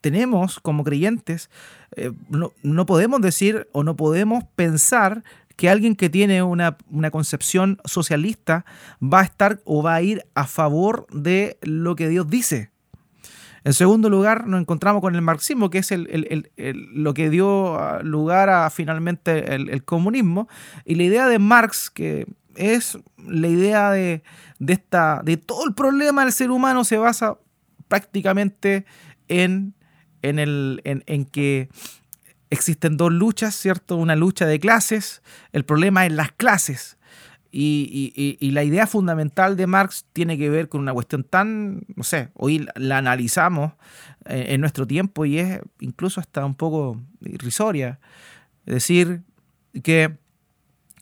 [0.00, 1.50] tenemos como creyentes,
[1.96, 5.24] eh, no, no, podemos decir o no podemos pensar
[5.58, 6.76] que alguien que tiene una,
[7.10, 8.64] concepción socialista
[9.02, 12.70] va a estar o va a ir a favor de lo que Dios dice.
[13.64, 15.92] En segundo lugar, nos encontramos con el marxismo, que es
[16.56, 20.48] lo que dio ah, lugar a finalmente el, comunismo.
[20.84, 24.22] Y la idea de Marx, que es la idea de,
[24.64, 27.36] esta, de todo el problema del ser humano, se basa
[27.88, 28.86] prácticamente
[29.26, 29.74] en,
[30.22, 31.68] en, el, en que
[32.50, 33.96] existen dos luchas, ¿cierto?
[33.96, 36.98] Una lucha de clases, el problema es las clases.
[37.50, 42.28] Y, la idea fundamental de Marx tiene que ver con una cuestión tan, no sé,
[42.34, 43.72] hoy la analizamos
[44.26, 48.00] eh, en nuestro tiempo y es incluso hasta un poco irrisoria.
[48.66, 49.22] Es decir,
[49.82, 50.18] que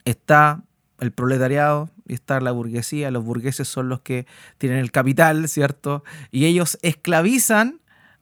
[0.05, 0.63] está
[1.01, 4.27] el proletariado y está la burguesía, los burgueses son los que
[4.59, 6.05] tienen el capital, ¿cierto?
[6.31, 7.81] Y ellos esclavizan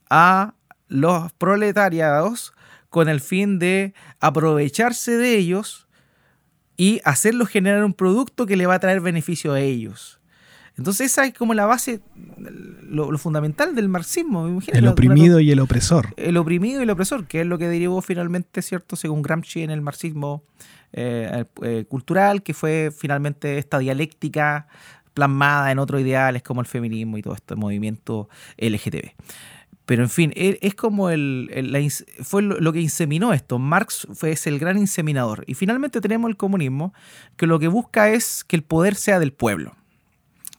[0.08, 0.54] a
[0.88, 2.53] los proletariados
[2.94, 5.88] con el fin de aprovecharse de ellos
[6.76, 10.20] y hacerlos generar un producto que le va a traer beneficio a ellos.
[10.78, 12.02] Entonces esa es como la base,
[12.88, 14.60] lo, fundamental del marxismo.
[14.68, 16.14] El oprimido y el opresor.
[16.16, 18.94] El oprimido y el opresor, que es lo que derivó finalmente, ¿cierto?
[18.94, 20.44] Según Gramsci en el marxismo
[20.92, 24.68] eh, eh, cultural, que fue finalmente esta dialéctica
[25.14, 29.14] plasmada en otros ideales como el feminismo y todo este movimiento LGTB.
[29.86, 31.50] Pero en fin, e, es como el,
[32.22, 33.58] fue lo que inseminó esto.
[33.58, 35.44] Marx fue el gran inseminador.
[35.46, 36.94] Y finalmente tenemos el comunismo,
[37.36, 39.76] que lo que busca es que el poder sea del pueblo.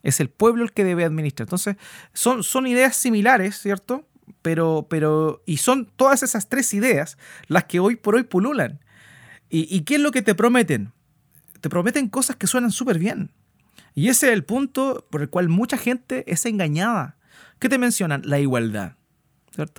[0.03, 1.47] Es el pueblo el que debe administrar.
[1.47, 1.77] Entonces,
[2.13, 4.07] son, son ideas similares, ¿cierto?
[4.43, 8.79] Pero, pero, y son todas esas tres ideas las que hoy por hoy pululan.
[9.49, 10.91] ¿Y, y qué es lo que te prometen?
[11.61, 13.31] Te prometen cosas que suenan súper bien.
[13.95, 17.17] Y ese es el punto por el cual mucha gente es engañada.
[17.57, 18.21] ¿Qué te mencionan?
[18.25, 18.97] La igualdad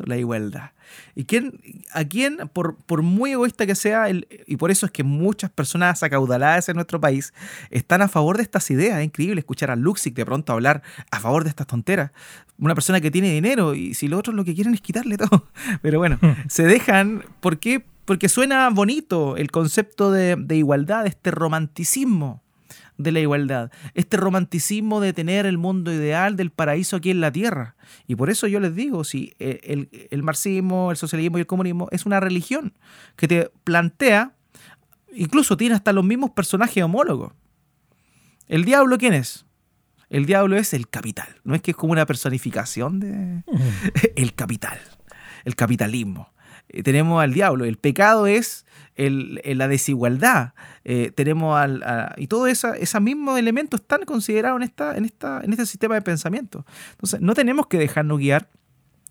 [0.05, 0.71] la igualdad.
[1.15, 1.61] ¿Y quién,
[1.93, 6.03] a quién, por, por muy egoísta que sea, y por eso es que muchas personas
[6.03, 7.33] acaudaladas en nuestro país
[7.71, 8.99] están a favor de estas ideas?
[8.99, 12.13] Es increíble escuchar a Luxic de pronto hablar a favor de estas tonteras.
[12.59, 15.47] Una persona que tiene dinero y si los otros lo que quieren es quitarle todo.
[15.83, 17.25] Pero bueno, se dejan.
[17.41, 17.85] ¿Por qué?
[18.05, 22.46] Porque suena bonito el concepto de, de igualdad, este romanticismo
[22.99, 27.31] de la igualdad, este romanticismo de tener el mundo ideal del paraíso aquí en la
[27.31, 27.77] tierra.
[28.07, 31.89] Y por eso yo les digo, si el, el marxismo, el socialismo y el comunismo
[31.93, 32.73] es una religión
[33.17, 34.33] que te plantea,
[35.15, 37.33] incluso tiene hasta los mismos personajes homólogos.
[38.49, 39.47] ¿El diablo quién es?
[40.09, 41.41] El diablo es el capital.
[41.45, 43.43] No es que es como una personificación de
[44.17, 44.79] el capital,
[45.45, 46.33] el capitalismo.
[46.69, 47.65] Eh, tenemos al diablo.
[47.65, 48.66] El pecado es
[48.97, 50.55] la desigualdad.
[50.85, 56.65] Eh, tenemos al, y todos esos mismos elementos están considerados en, este sistema de pensamiento.
[56.93, 58.49] Entonces, no tenemos que dejarnos guiar.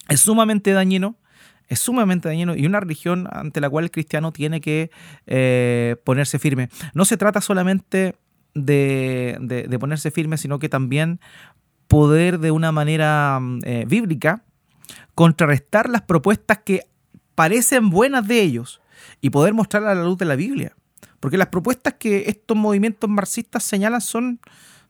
[0.09, 1.17] Es sumamente dañino.
[1.67, 4.91] Es sumamente dañino y una religión ante la cual el cristiano tiene que
[5.25, 6.69] eh, ponerse firme.
[6.93, 8.15] No se trata solamente
[8.53, 11.19] de, de, ponerse firme, sino que también
[11.87, 13.39] poder de una manera
[13.87, 14.43] bíblica
[15.15, 16.81] contrarrestar las propuestas que
[17.33, 18.79] parecen buenas de ellos
[19.25, 20.75] y poder mostrarla a la luz de la Biblia.
[21.19, 24.39] Porque las propuestas que estos movimientos marxistas señalan son,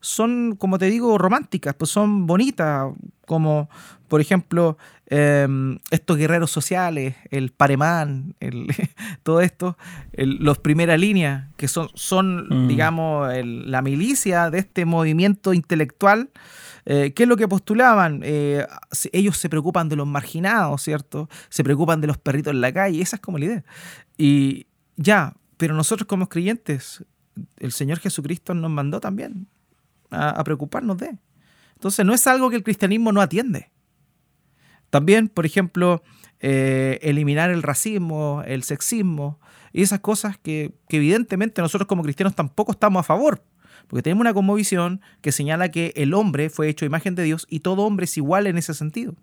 [0.00, 2.92] son como te digo, románticas, pues son bonitas,
[3.24, 3.70] como
[4.08, 8.66] por ejemplo em, estos guerreros sociales, el Paremán, el,
[9.22, 9.78] todo esto,
[10.12, 12.68] los primera línea, que son, son mm.
[12.68, 16.28] digamos, la milicia de este movimiento intelectual
[16.88, 18.20] eh, ¿Qué es lo que postulaban?
[18.22, 18.64] Eh,
[19.12, 21.28] ellos se preocupan de los marginados, ¿cierto?
[21.48, 23.64] Se preocupan de los perritos en la calle, esa es como la idea.
[24.16, 27.04] Y ya, pero nosotros como creyentes,
[27.58, 29.48] el Señor Jesucristo nos mandó también
[30.10, 31.18] a, preocuparnos de.
[31.74, 33.72] Entonces no es algo que el cristianismo no atiende.
[34.88, 36.04] También, por ejemplo,
[36.38, 39.40] eh, eliminar el racismo, el sexismo
[39.72, 43.42] y esas cosas que, que, evidentemente nosotros como cristianos tampoco estamos a favor.
[43.88, 47.60] Porque tenemos una conmovisión que señala que el hombre fue hecho imagen de Dios y
[47.60, 49.14] todo hombre es igual en ese sentido.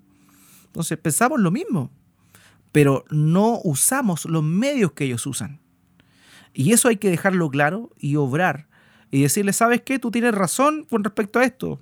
[0.68, 1.92] Entonces pensamos lo mismo,
[2.72, 5.60] pero no usamos los medios que ellos usan.
[6.54, 8.68] Y eso hay que dejarlo claro y obrar.
[9.12, 10.00] Y decirle, ¿sabes qué?
[10.00, 11.80] Tú tienes razón con respecto a esto.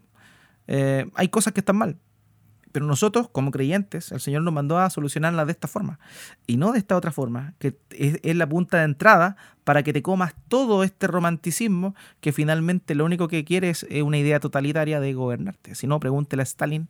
[0.68, 1.98] Eh, hay cosas que están mal.
[2.72, 6.00] Pero nosotros, como creyentes, el Señor nos mandó a solucionarla de esta forma
[6.48, 10.02] y no de esta otra forma, que es, la punta de entrada para que te
[10.02, 15.14] comas todo este romanticismo que finalmente lo único que quieres es una idea totalitaria de
[15.14, 15.76] gobernarte.
[15.76, 16.90] Si no, pregúntele a Stalin,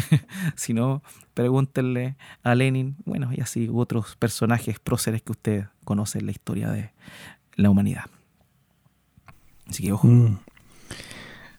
[0.56, 1.02] si no,
[1.34, 6.70] pregúntenle a Lenin, bueno, y así otros personajes próceres que usted conoce en la historia
[6.70, 6.92] de
[7.56, 8.04] la humanidad.
[9.68, 10.08] Así que ojo.
[10.08, 10.38] Mm.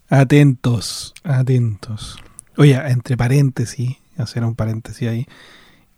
[0.10, 2.18] Atentos, atentos.
[2.58, 5.26] Oye, entre paréntesis, hacer un paréntesis ahí,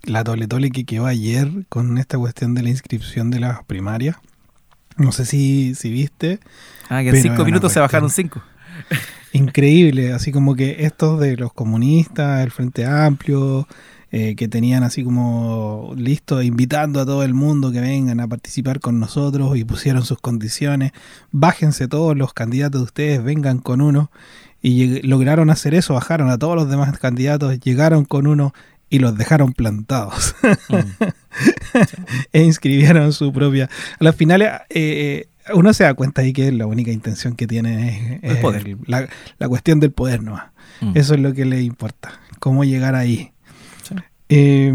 [0.03, 4.17] la tole tole que quedó ayer con esta cuestión de la inscripción de las primarias.
[4.97, 6.39] No sé si, si viste.
[6.89, 8.41] Ah, que en cinco minutos se bajaron cinco.
[9.33, 13.67] Increíble, así como que estos de los comunistas, el Frente Amplio,
[14.09, 18.79] eh, que tenían así como listo, invitando a todo el mundo que vengan a participar
[18.79, 20.93] con nosotros y pusieron sus condiciones.
[21.31, 24.09] Bájense todos los candidatos de ustedes, vengan con uno.
[24.61, 28.53] Y lograron hacer eso, bajaron a todos los demás candidatos, llegaron con uno
[28.89, 30.35] y los dejaron plantados.
[30.69, 31.03] Mm.
[32.33, 33.69] e inscribieron su propia.
[33.99, 38.19] A las finales, eh, uno se da cuenta ahí que la única intención que tiene
[38.21, 38.77] es, poder.
[38.85, 39.07] la,
[39.47, 40.41] cuestión del poder no
[40.81, 40.91] mm.
[40.95, 43.31] Eso es lo que le importa, cómo llegar ahí.
[44.29, 44.73] Eh,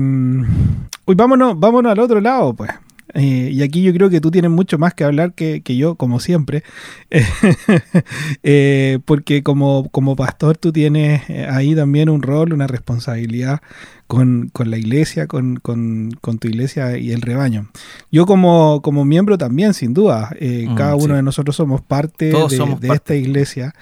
[1.04, 2.70] uy, vámonos, vámonos al otro lado, pues.
[3.14, 6.20] Eh, y aquí yo creo que tú tienes mucho más que hablar que, yo, como
[6.20, 6.62] siempre,
[8.42, 13.60] eh, porque como, como pastor tú tienes eh, ahí también un rol, una responsabilidad
[14.06, 17.68] con, la iglesia, con, tu iglesia y el rebaño.
[18.10, 22.88] Yo como, como miembro también, sin duda, mm, cada uno de nosotros somos parte de,
[22.88, 23.74] esta iglesia.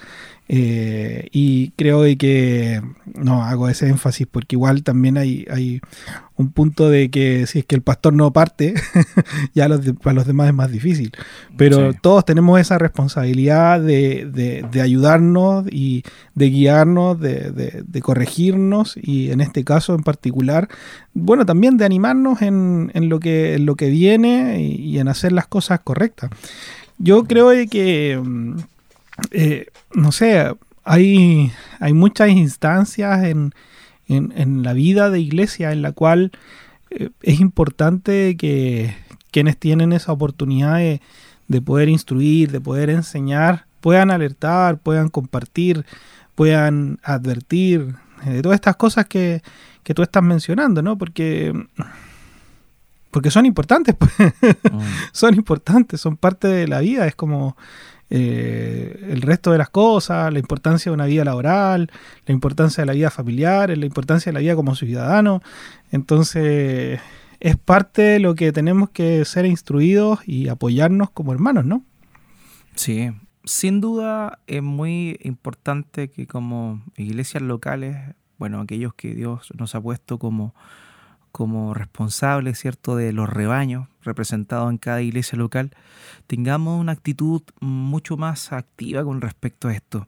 [0.52, 2.82] Y creo que
[3.14, 5.80] no hago ese énfasis porque igual también hay, hay
[6.40, 8.74] un punto de que si es que el pastor no parte,
[9.54, 11.12] ya los para los demás es más difícil.
[11.56, 16.02] Pero todos tenemos esa responsabilidad de, ayudarnos y
[16.34, 20.68] de guiarnos, de, corregirnos y en este caso en particular,
[21.12, 25.46] bueno, también de animarnos en, lo, que, en lo que viene y, en hacer las
[25.46, 26.30] cosas correctas.
[26.98, 28.56] Yo creo que, mm,
[29.30, 30.52] eh, no sé,
[30.84, 33.52] hay, hay muchas instancias en
[34.10, 36.32] en, la vida de iglesia en la cual
[36.90, 38.94] eh, es importante que
[39.30, 41.00] quienes tienen esa oportunidad de,
[41.62, 45.84] poder instruir, de poder enseñar, puedan alertar, puedan compartir,
[46.34, 47.94] puedan advertir
[48.26, 49.42] eh, de todas estas cosas que,
[49.82, 50.98] que, tú estás mencionando, ¿no?
[50.98, 51.52] Porque,
[53.10, 54.12] porque son importantes, pues.
[54.72, 54.80] Mm.
[55.12, 57.56] son importantes, son parte de la vida, es como
[58.10, 61.90] eh, el resto de las cosas, la importancia de una vida laboral,
[62.26, 65.42] la importancia de la vida familiar, la importancia de la vida como ciudadano.
[65.92, 67.00] Entonces,
[67.38, 71.84] es parte de lo que tenemos que ser instruidos y apoyarnos como hermanos, ¿no?
[72.74, 73.10] Sí,
[73.44, 77.96] sin duda es muy importante que como iglesias locales,
[78.38, 80.54] bueno, aquellos que Dios nos ha puesto como
[81.32, 85.70] como responsables, ¿cierto?, de los rebaños representados en cada iglesia local,
[86.26, 90.06] tengamos una actitud mucho más activa con respecto a esto.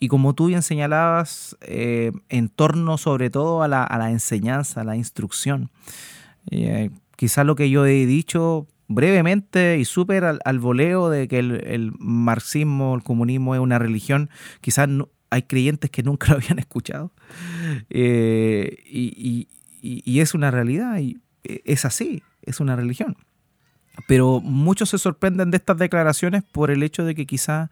[0.00, 4.96] Y como tú bien señalabas, eh, en torno sobre todo a la, enseñanza, a la
[4.96, 5.70] instrucción.
[6.50, 11.92] Eh, quizás lo que yo he dicho brevemente y súper al, voleo de que el,
[11.98, 14.88] marxismo, el comunismo es una religión, quizás
[15.30, 17.12] hay creyentes que nunca lo habían escuchado.
[17.90, 19.48] Eh, y,
[20.20, 23.16] es una realidad, y e, es así, es una religión.
[24.08, 27.70] Pero muchos se sorprenden de estas declaraciones por el hecho de que quizá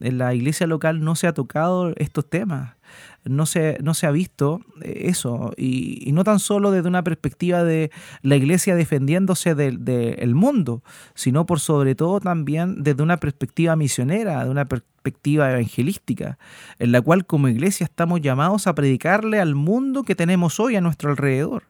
[0.00, 2.76] en la iglesia local no se ha tocado estos temas,
[3.24, 7.90] no se, no se ha visto eso, y, no tan solo desde una perspectiva de
[8.22, 10.82] la iglesia defendiéndose del mundo,
[11.14, 16.38] sino por sobre todo también desde una perspectiva misionera, de una perspectiva evangelística,
[16.78, 20.80] en la cual como iglesia estamos llamados a predicarle al mundo que tenemos hoy a
[20.80, 21.64] nuestro alrededor.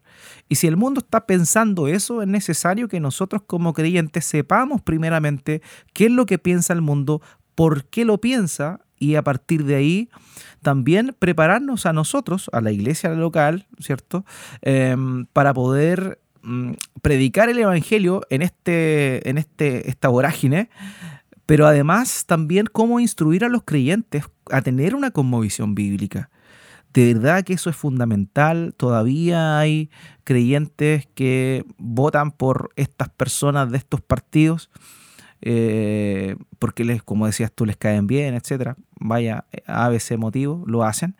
[0.48, 5.62] Y si el mundo está pensando eso, es necesario que nosotros como creyentes sepamos primeramente
[5.92, 7.20] qué es lo que piensa el mundo,
[7.54, 10.08] por qué lo piensa y a partir de ahí
[10.62, 14.24] también prepararnos a nosotros, a la iglesia local, ¿cierto?
[14.62, 16.72] Em, para poder mm,
[17.02, 20.70] predicar el Evangelio en, este, en este, esta vorágine,
[21.46, 26.30] pero además también cómo instruir a los creyentes a tener una conmovisión bíblica.
[26.92, 28.74] De verdad que eso es fundamental.
[28.76, 29.90] Todavía hay
[30.24, 34.70] creyentes que votan por estas personas de estos partidos
[35.40, 38.76] eh, porque les, como decías tú, les caen bien, etcétera.
[38.98, 41.16] Vaya, a veces motivo, lo hacen.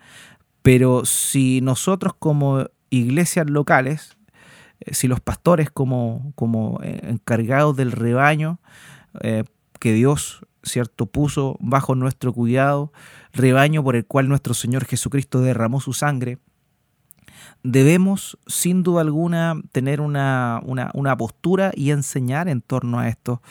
[0.63, 4.17] Pero si nosotros como iglesias locales,
[4.81, 8.61] eh, si los pastores como, como eh, encargados del rebaño
[9.81, 12.93] que Dios cierto puso bajo nuestro cuidado,
[13.33, 16.39] rebaño por el cual nuestro Señor Jesucristo derramó su sangre,
[17.63, 23.43] debemos sin duda alguna tener una, una, una postura y enseñar en torno a esto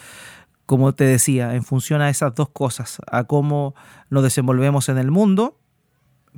[0.68, 3.74] como te decía, en función a esas dos cosas, a cómo
[4.10, 5.58] nos desenvolvemos en el mundo,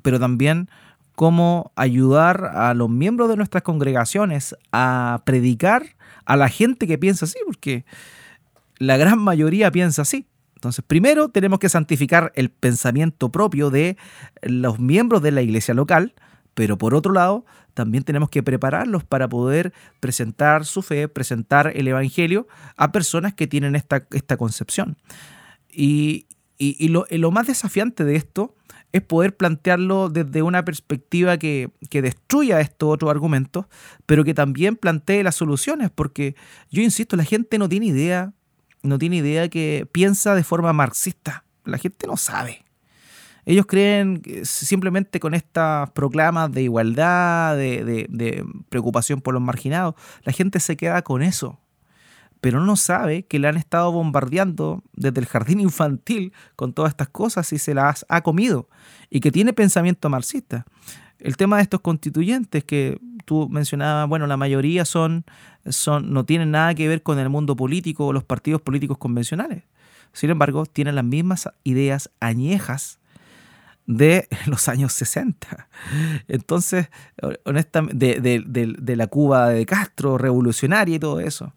[0.03, 0.69] pero también
[1.15, 7.25] cómo ayudar a los miembros de nuestras congregaciones a predicar a la gente que piensa
[7.25, 7.85] así, porque
[8.77, 10.27] la gran mayoría piensa así.
[10.53, 13.97] Entonces, primero tenemos que santificar el pensamiento propio de
[14.43, 16.13] los miembros de la iglesia local,
[16.53, 21.87] pero por otro lado, también tenemos que prepararlos para poder presentar su fe, presentar el
[21.87, 22.47] Evangelio
[22.77, 24.97] a personas que tienen esta, esta concepción.
[25.71, 26.27] Y,
[26.59, 28.55] lo, más desafiante de esto
[28.91, 33.65] es poder plantearlo desde una perspectiva que, que, destruya estos otros argumentos,
[34.05, 36.35] pero que también plantee las soluciones, porque
[36.71, 38.33] yo insisto, la gente no tiene idea,
[38.81, 42.65] no tiene idea que piensa de forma marxista, la gente no sabe.
[43.49, 50.59] Ellos creen simplemente con estas proclamas de igualdad, de, preocupación por los marginados, la gente
[50.59, 51.59] se queda con eso.
[52.41, 57.09] pero no sabe que le han estado bombardeando desde el jardín infantil con todas estas
[57.09, 58.69] cosas y se las ha comido
[59.09, 60.67] y que tiene pensamiento marxista.
[61.17, 65.25] El tema de estos constituyentes que tú mencionabas, bueno, la mayoría son,
[65.67, 69.63] son, no tienen nada que ver con el mundo político o los partidos políticos convencionales.
[70.13, 72.98] Sin embargo, tienen las mismas ideas añejas
[73.89, 75.67] de los años 60.
[76.27, 76.89] Entonces,
[77.43, 81.53] honestamente, de, la Cuba de Castro, revolucionaria y todo eso.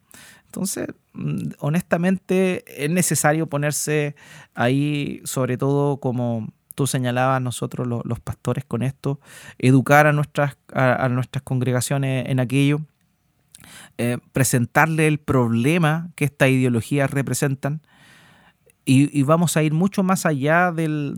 [0.47, 4.16] Entonces, mm, honestamente, es necesario ponerse
[4.55, 9.20] ahí, sobre todo como tú señalabas nosotros los, pastores con esto,
[9.59, 12.80] educar a nuestras, a, nuestras congregaciones en aquello,
[13.99, 17.83] eh, presentarle el problema que estas ideologías representan
[18.85, 21.14] y, vamos a ir mucho más allá del,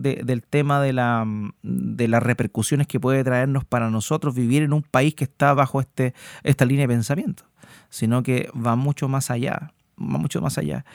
[0.49, 1.25] tema de, la,
[1.63, 5.79] de, las repercusiones que puede traernos para nosotros vivir en un país que está bajo
[5.81, 6.13] este,
[6.43, 7.45] esta línea de pensamiento,
[7.89, 10.85] sino que va mucho más allá, va mucho más allá.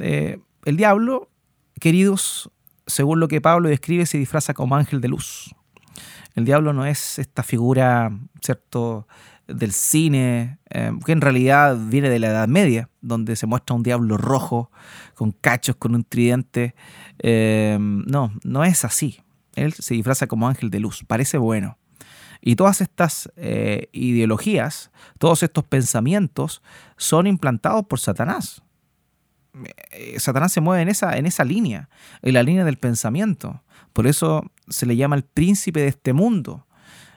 [0.00, 1.30] Eh, el diablo,
[1.80, 2.50] queridos,
[2.86, 5.54] según lo que Pablo describe, se disfraza como ángel de luz.
[6.34, 9.06] El diablo no es esta figura, ¿cierto?,
[9.46, 13.82] del cine, eh, que en realidad viene de la Edad Media, donde se muestra un
[13.82, 14.70] diablo rojo,
[15.14, 16.74] con cachos, con un tridente.
[17.18, 19.20] Eh, no, no es así.
[19.54, 21.78] Él se disfraza como ángel de luz, parece bueno.
[22.40, 26.62] Y todas estas eh, ideologías, todos estos pensamientos
[26.96, 28.62] son implantados por Satanás.
[30.18, 31.88] Satanás se mueve en esa, en esa línea,
[32.22, 33.62] en la línea del pensamiento.
[33.94, 36.66] Por eso se le llama el príncipe de este mundo.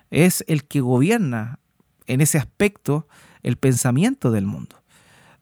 [0.09, 1.59] Es el que gobierna
[2.05, 3.07] en ese aspecto
[3.43, 4.77] el pensamiento del mundo.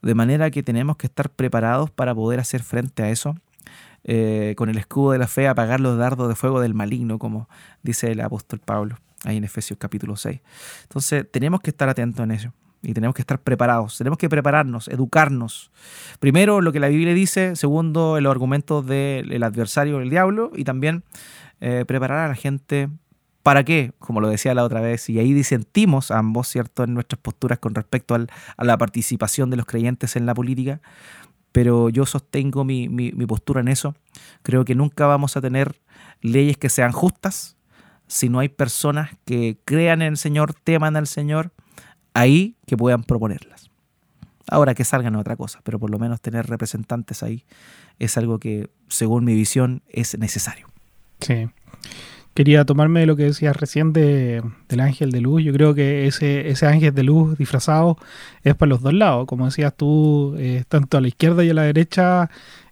[0.01, 3.35] De manera que tenemos que estar preparados para poder hacer frente a eso.
[4.03, 7.49] Eh, con el escudo de la fe apagar los dardos de fuego del maligno, como
[7.81, 10.39] dice el apóstol Pablo ahí en Efesios capítulo 6.
[10.83, 12.53] Entonces tenemos que estar atentos en eso
[12.85, 15.71] y tenemos que estar preparados, tenemos que prepararnos, educarnos.
[16.19, 21.03] Primero lo que la Biblia dice, segundo los argumentos del adversario, el diablo, y también
[21.59, 22.89] eh, preparar a la gente
[23.45, 23.91] ¿Para qué?
[23.99, 27.75] Como lo decía la otra vez, y ahí disentimos ambos, ¿cierto?, en nuestras posturas con
[27.75, 30.81] respecto a la participación de los creyentes en la política,
[31.51, 32.89] pero yo sostengo mi,
[33.27, 33.93] postura en eso.
[34.41, 35.79] Creo que nunca vamos a tener
[36.21, 37.55] leyes que sean justas
[38.07, 41.51] si no hay personas que crean en el Señor, teman al Señor,
[42.15, 43.69] ahí que puedan proponerlas.
[44.47, 47.45] Ahora que salgan otra cosa, pero por lo menos tener representantes ahí
[47.99, 50.67] es algo que, según mi visión, es necesario.
[51.19, 51.47] Sí
[52.35, 55.41] quería tomarme lo que decías recién de, del ángel de luz.
[55.43, 57.97] Yo creo que ese, ese ángel de luz disfrazado
[58.43, 59.25] es para los dos lados.
[59.25, 62.29] Como decías tú, eh, tanto a la izquierda y a la derecha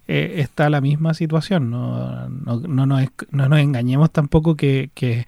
[0.07, 1.71] eh, está la misma situación.
[1.71, 5.25] No, no, no, nos, no nos engañemos tampoco que, que,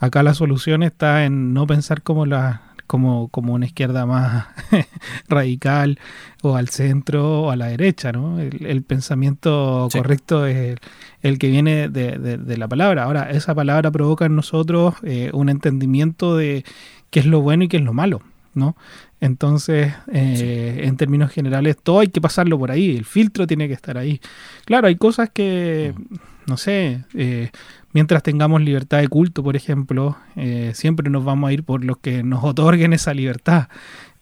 [0.00, 4.46] acá la solución está en no pensar como la, como, como una izquierda más
[5.28, 5.98] radical
[6.42, 8.40] o al centro o a la derecha, ¿no?
[8.40, 10.76] El, pensamiento correcto es
[11.22, 13.04] el, que viene de, la palabra.
[13.04, 16.64] Ahora, esa palabra provoca en nosotros eh, un entendimiento de
[17.10, 18.22] qué es lo bueno y qué es lo malo,
[18.54, 18.76] ¿no?
[19.20, 23.74] Entonces, eh, en términos generales, todo hay que pasarlo por ahí, el filtro tiene que
[23.74, 24.20] estar ahí.
[24.66, 26.14] Claro, hay cosas que, mm.
[26.46, 27.50] no sé, eh,
[27.96, 31.96] mientras tengamos libertad de culto, por ejemplo, eh, siempre nos vamos a ir por los
[31.96, 33.68] que nos otorguen esa libertad.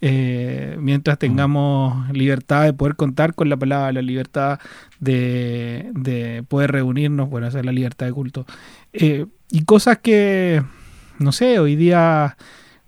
[0.00, 4.60] Eh, mientras tengamos libertad de poder contar con la palabra, la libertad
[5.00, 8.46] de, poder reunirnos, bueno, esa es la libertad de culto.
[8.92, 10.62] Eh, y cosas que,
[11.18, 12.36] no sé, hoy día,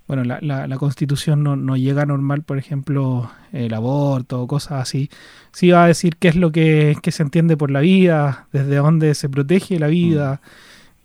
[0.06, 5.10] bueno, la, la, constitución no, llega a normal, por ejemplo, el aborto o cosas así.
[5.50, 9.16] Sí va a decir qué es lo que, se entiende por la vida, desde dónde
[9.16, 10.40] se protege la vida.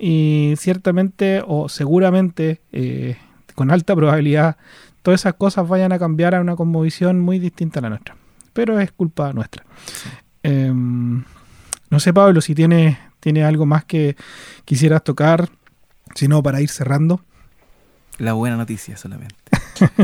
[0.03, 3.17] Y ciertamente o seguramente, eh,
[3.53, 4.57] con alta probabilidad,
[5.03, 8.15] todas esas cosas vayan a cambiar a una conmovisión muy distinta a la nuestra.
[8.51, 9.63] Pero es culpa nuestra.
[10.41, 11.23] Em,
[11.91, 14.15] no sé, Pablo, si tiene, tiene algo más que
[14.65, 15.49] quisieras tocar,
[16.15, 17.21] si no, para ir cerrando.
[18.17, 19.35] La buena noticia solamente.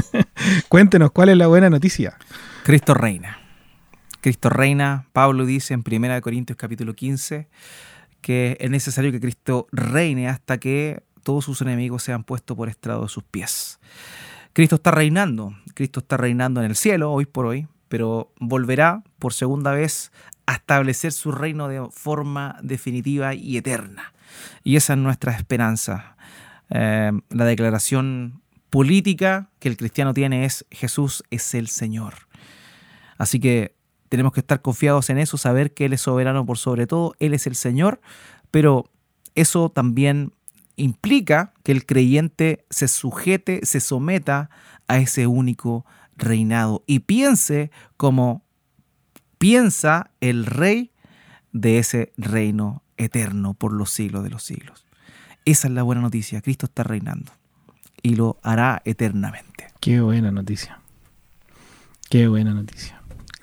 [0.69, 2.17] Cuéntenos, ¿cuál es la buena noticia?
[2.63, 3.39] Cristo reina.
[4.21, 7.47] Cristo reina, Pablo dice en 1 Corintios capítulo 15,
[8.27, 13.03] que es necesario que Cristo reine hasta que todos sus enemigos sean puestos por estrado
[13.03, 13.79] de sus pies.
[14.51, 19.31] Cristo está reinando, Cristo está reinando en el cielo hoy por hoy, pero volverá por
[19.31, 20.11] segunda vez
[20.45, 24.11] a establecer su reino de forma definitiva y eterna.
[24.61, 26.17] Y esa es nuestra esperanza.
[26.69, 32.27] Eh, la declaración política que el cristiano tiene es Jesús es el Señor.
[33.17, 33.76] Así que
[34.09, 37.33] tenemos que estar confiados en eso, saber que Él es soberano por sobre todo, Él
[37.33, 38.01] es el Señor,
[38.51, 38.89] pero
[39.35, 40.33] eso también
[40.75, 44.49] implica que el creyente se sujete, se someta
[44.87, 45.85] a ese único
[46.15, 48.43] reinado y piense como
[49.37, 50.91] piensa el rey
[51.51, 54.85] de ese reino eterno por los siglos de los siglos.
[55.45, 56.41] Esa es la buena noticia.
[56.41, 57.31] Cristo está reinando
[58.01, 59.67] y lo hará eternamente.
[59.79, 60.79] Qué buena noticia.
[62.09, 62.96] Qué buena noticia.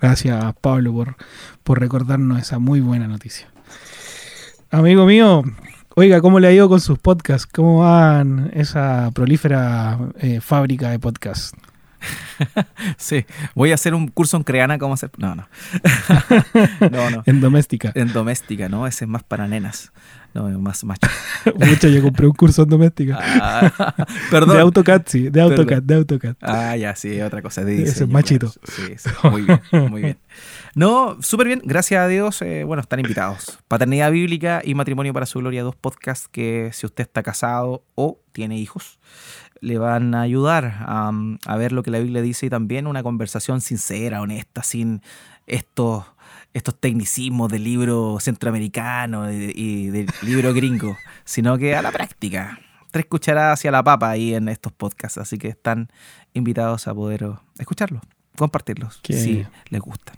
[0.04, 1.16] Gracias, Pablo, por,
[1.62, 3.48] por recordarnos esa muy buena noticia.
[4.70, 5.42] Amigo mío,
[5.96, 7.46] oiga, ¿cómo le ha ido con sus podcasts?
[7.50, 11.52] ¿Cómo van esa prolífera eh, fábrica de podcasts?
[12.96, 13.24] sí,
[13.54, 15.10] voy a hacer un curso en Creana, ¿cómo hacer?
[15.16, 15.48] No, no.
[16.90, 17.22] no, no.
[17.26, 17.92] En doméstica.
[17.94, 18.86] En doméstica, ¿no?
[18.86, 19.92] Ese es más para nenas.
[20.34, 21.08] No, más macho.
[21.54, 23.18] Mucho, yo compré un curso en doméstica.
[23.20, 23.94] Ah,
[24.32, 24.56] perdón.
[24.56, 26.36] De AutoCAD, sí, de AutoCAD, de AutoCAD.
[26.40, 27.64] Ah, ya, sí, otra cosa.
[27.64, 28.48] De Ese es machito.
[28.48, 30.18] Sí, sí, muy bien, muy bien.
[30.74, 32.42] No, súper bien, gracias a Dios.
[32.42, 33.58] Eh, bueno, están invitados.
[33.68, 38.18] Paternidad Bíblica y Matrimonio para su Gloria, dos podcasts que si usted está casado o
[38.32, 38.98] tiene hijos,
[39.60, 43.60] le van a ayudar a, ver lo que la Biblia dice y también una conversación
[43.60, 45.00] sincera, honesta, sin
[45.46, 46.04] estos,
[46.54, 52.58] estos tecnicismos del libro centroamericano y, del libro gringo, sino que a la práctica.
[52.90, 55.88] Tres cucharadas hacia la papa ahí en estos podcasts, así que están
[56.32, 58.02] invitados a poder escucharlos,
[58.36, 60.14] compartirlos, si les gusta.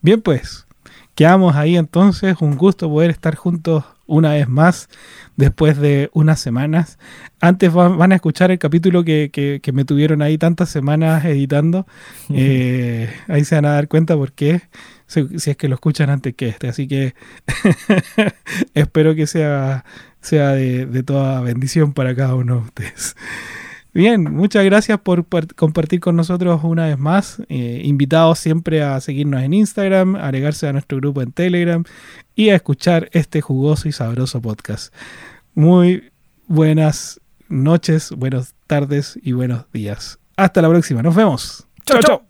[0.00, 0.66] Bien, pues,
[1.14, 2.36] quedamos ahí entonces.
[2.40, 4.88] Un gusto poder estar juntos una vez más
[5.36, 6.98] después de unas semanas.
[7.40, 11.86] Antes van a escuchar el capítulo que, me tuvieron ahí tantas semanas editando.
[12.30, 14.62] Eh, ahí se van a dar cuenta por qué,
[15.06, 16.68] si, es que lo escuchan antes que este.
[16.68, 17.14] Así que
[18.74, 19.84] espero que sea,
[20.20, 23.16] sea de, de toda bendición para cada uno de ustedes.
[23.94, 25.26] Bien, muchas gracias por
[25.56, 27.42] compartir con nosotros una vez más.
[27.48, 31.82] Eh, invitados siempre a seguirnos en Instagram, a agregarse a nuestro grupo en Telegram
[32.34, 34.94] y a escuchar este jugoso y sabroso podcast.
[35.54, 36.10] Muy
[36.46, 40.18] buenas noches, buenas tardes y buenos días.
[40.36, 41.66] Hasta la próxima, nos vemos.
[41.84, 42.27] Chao, chao.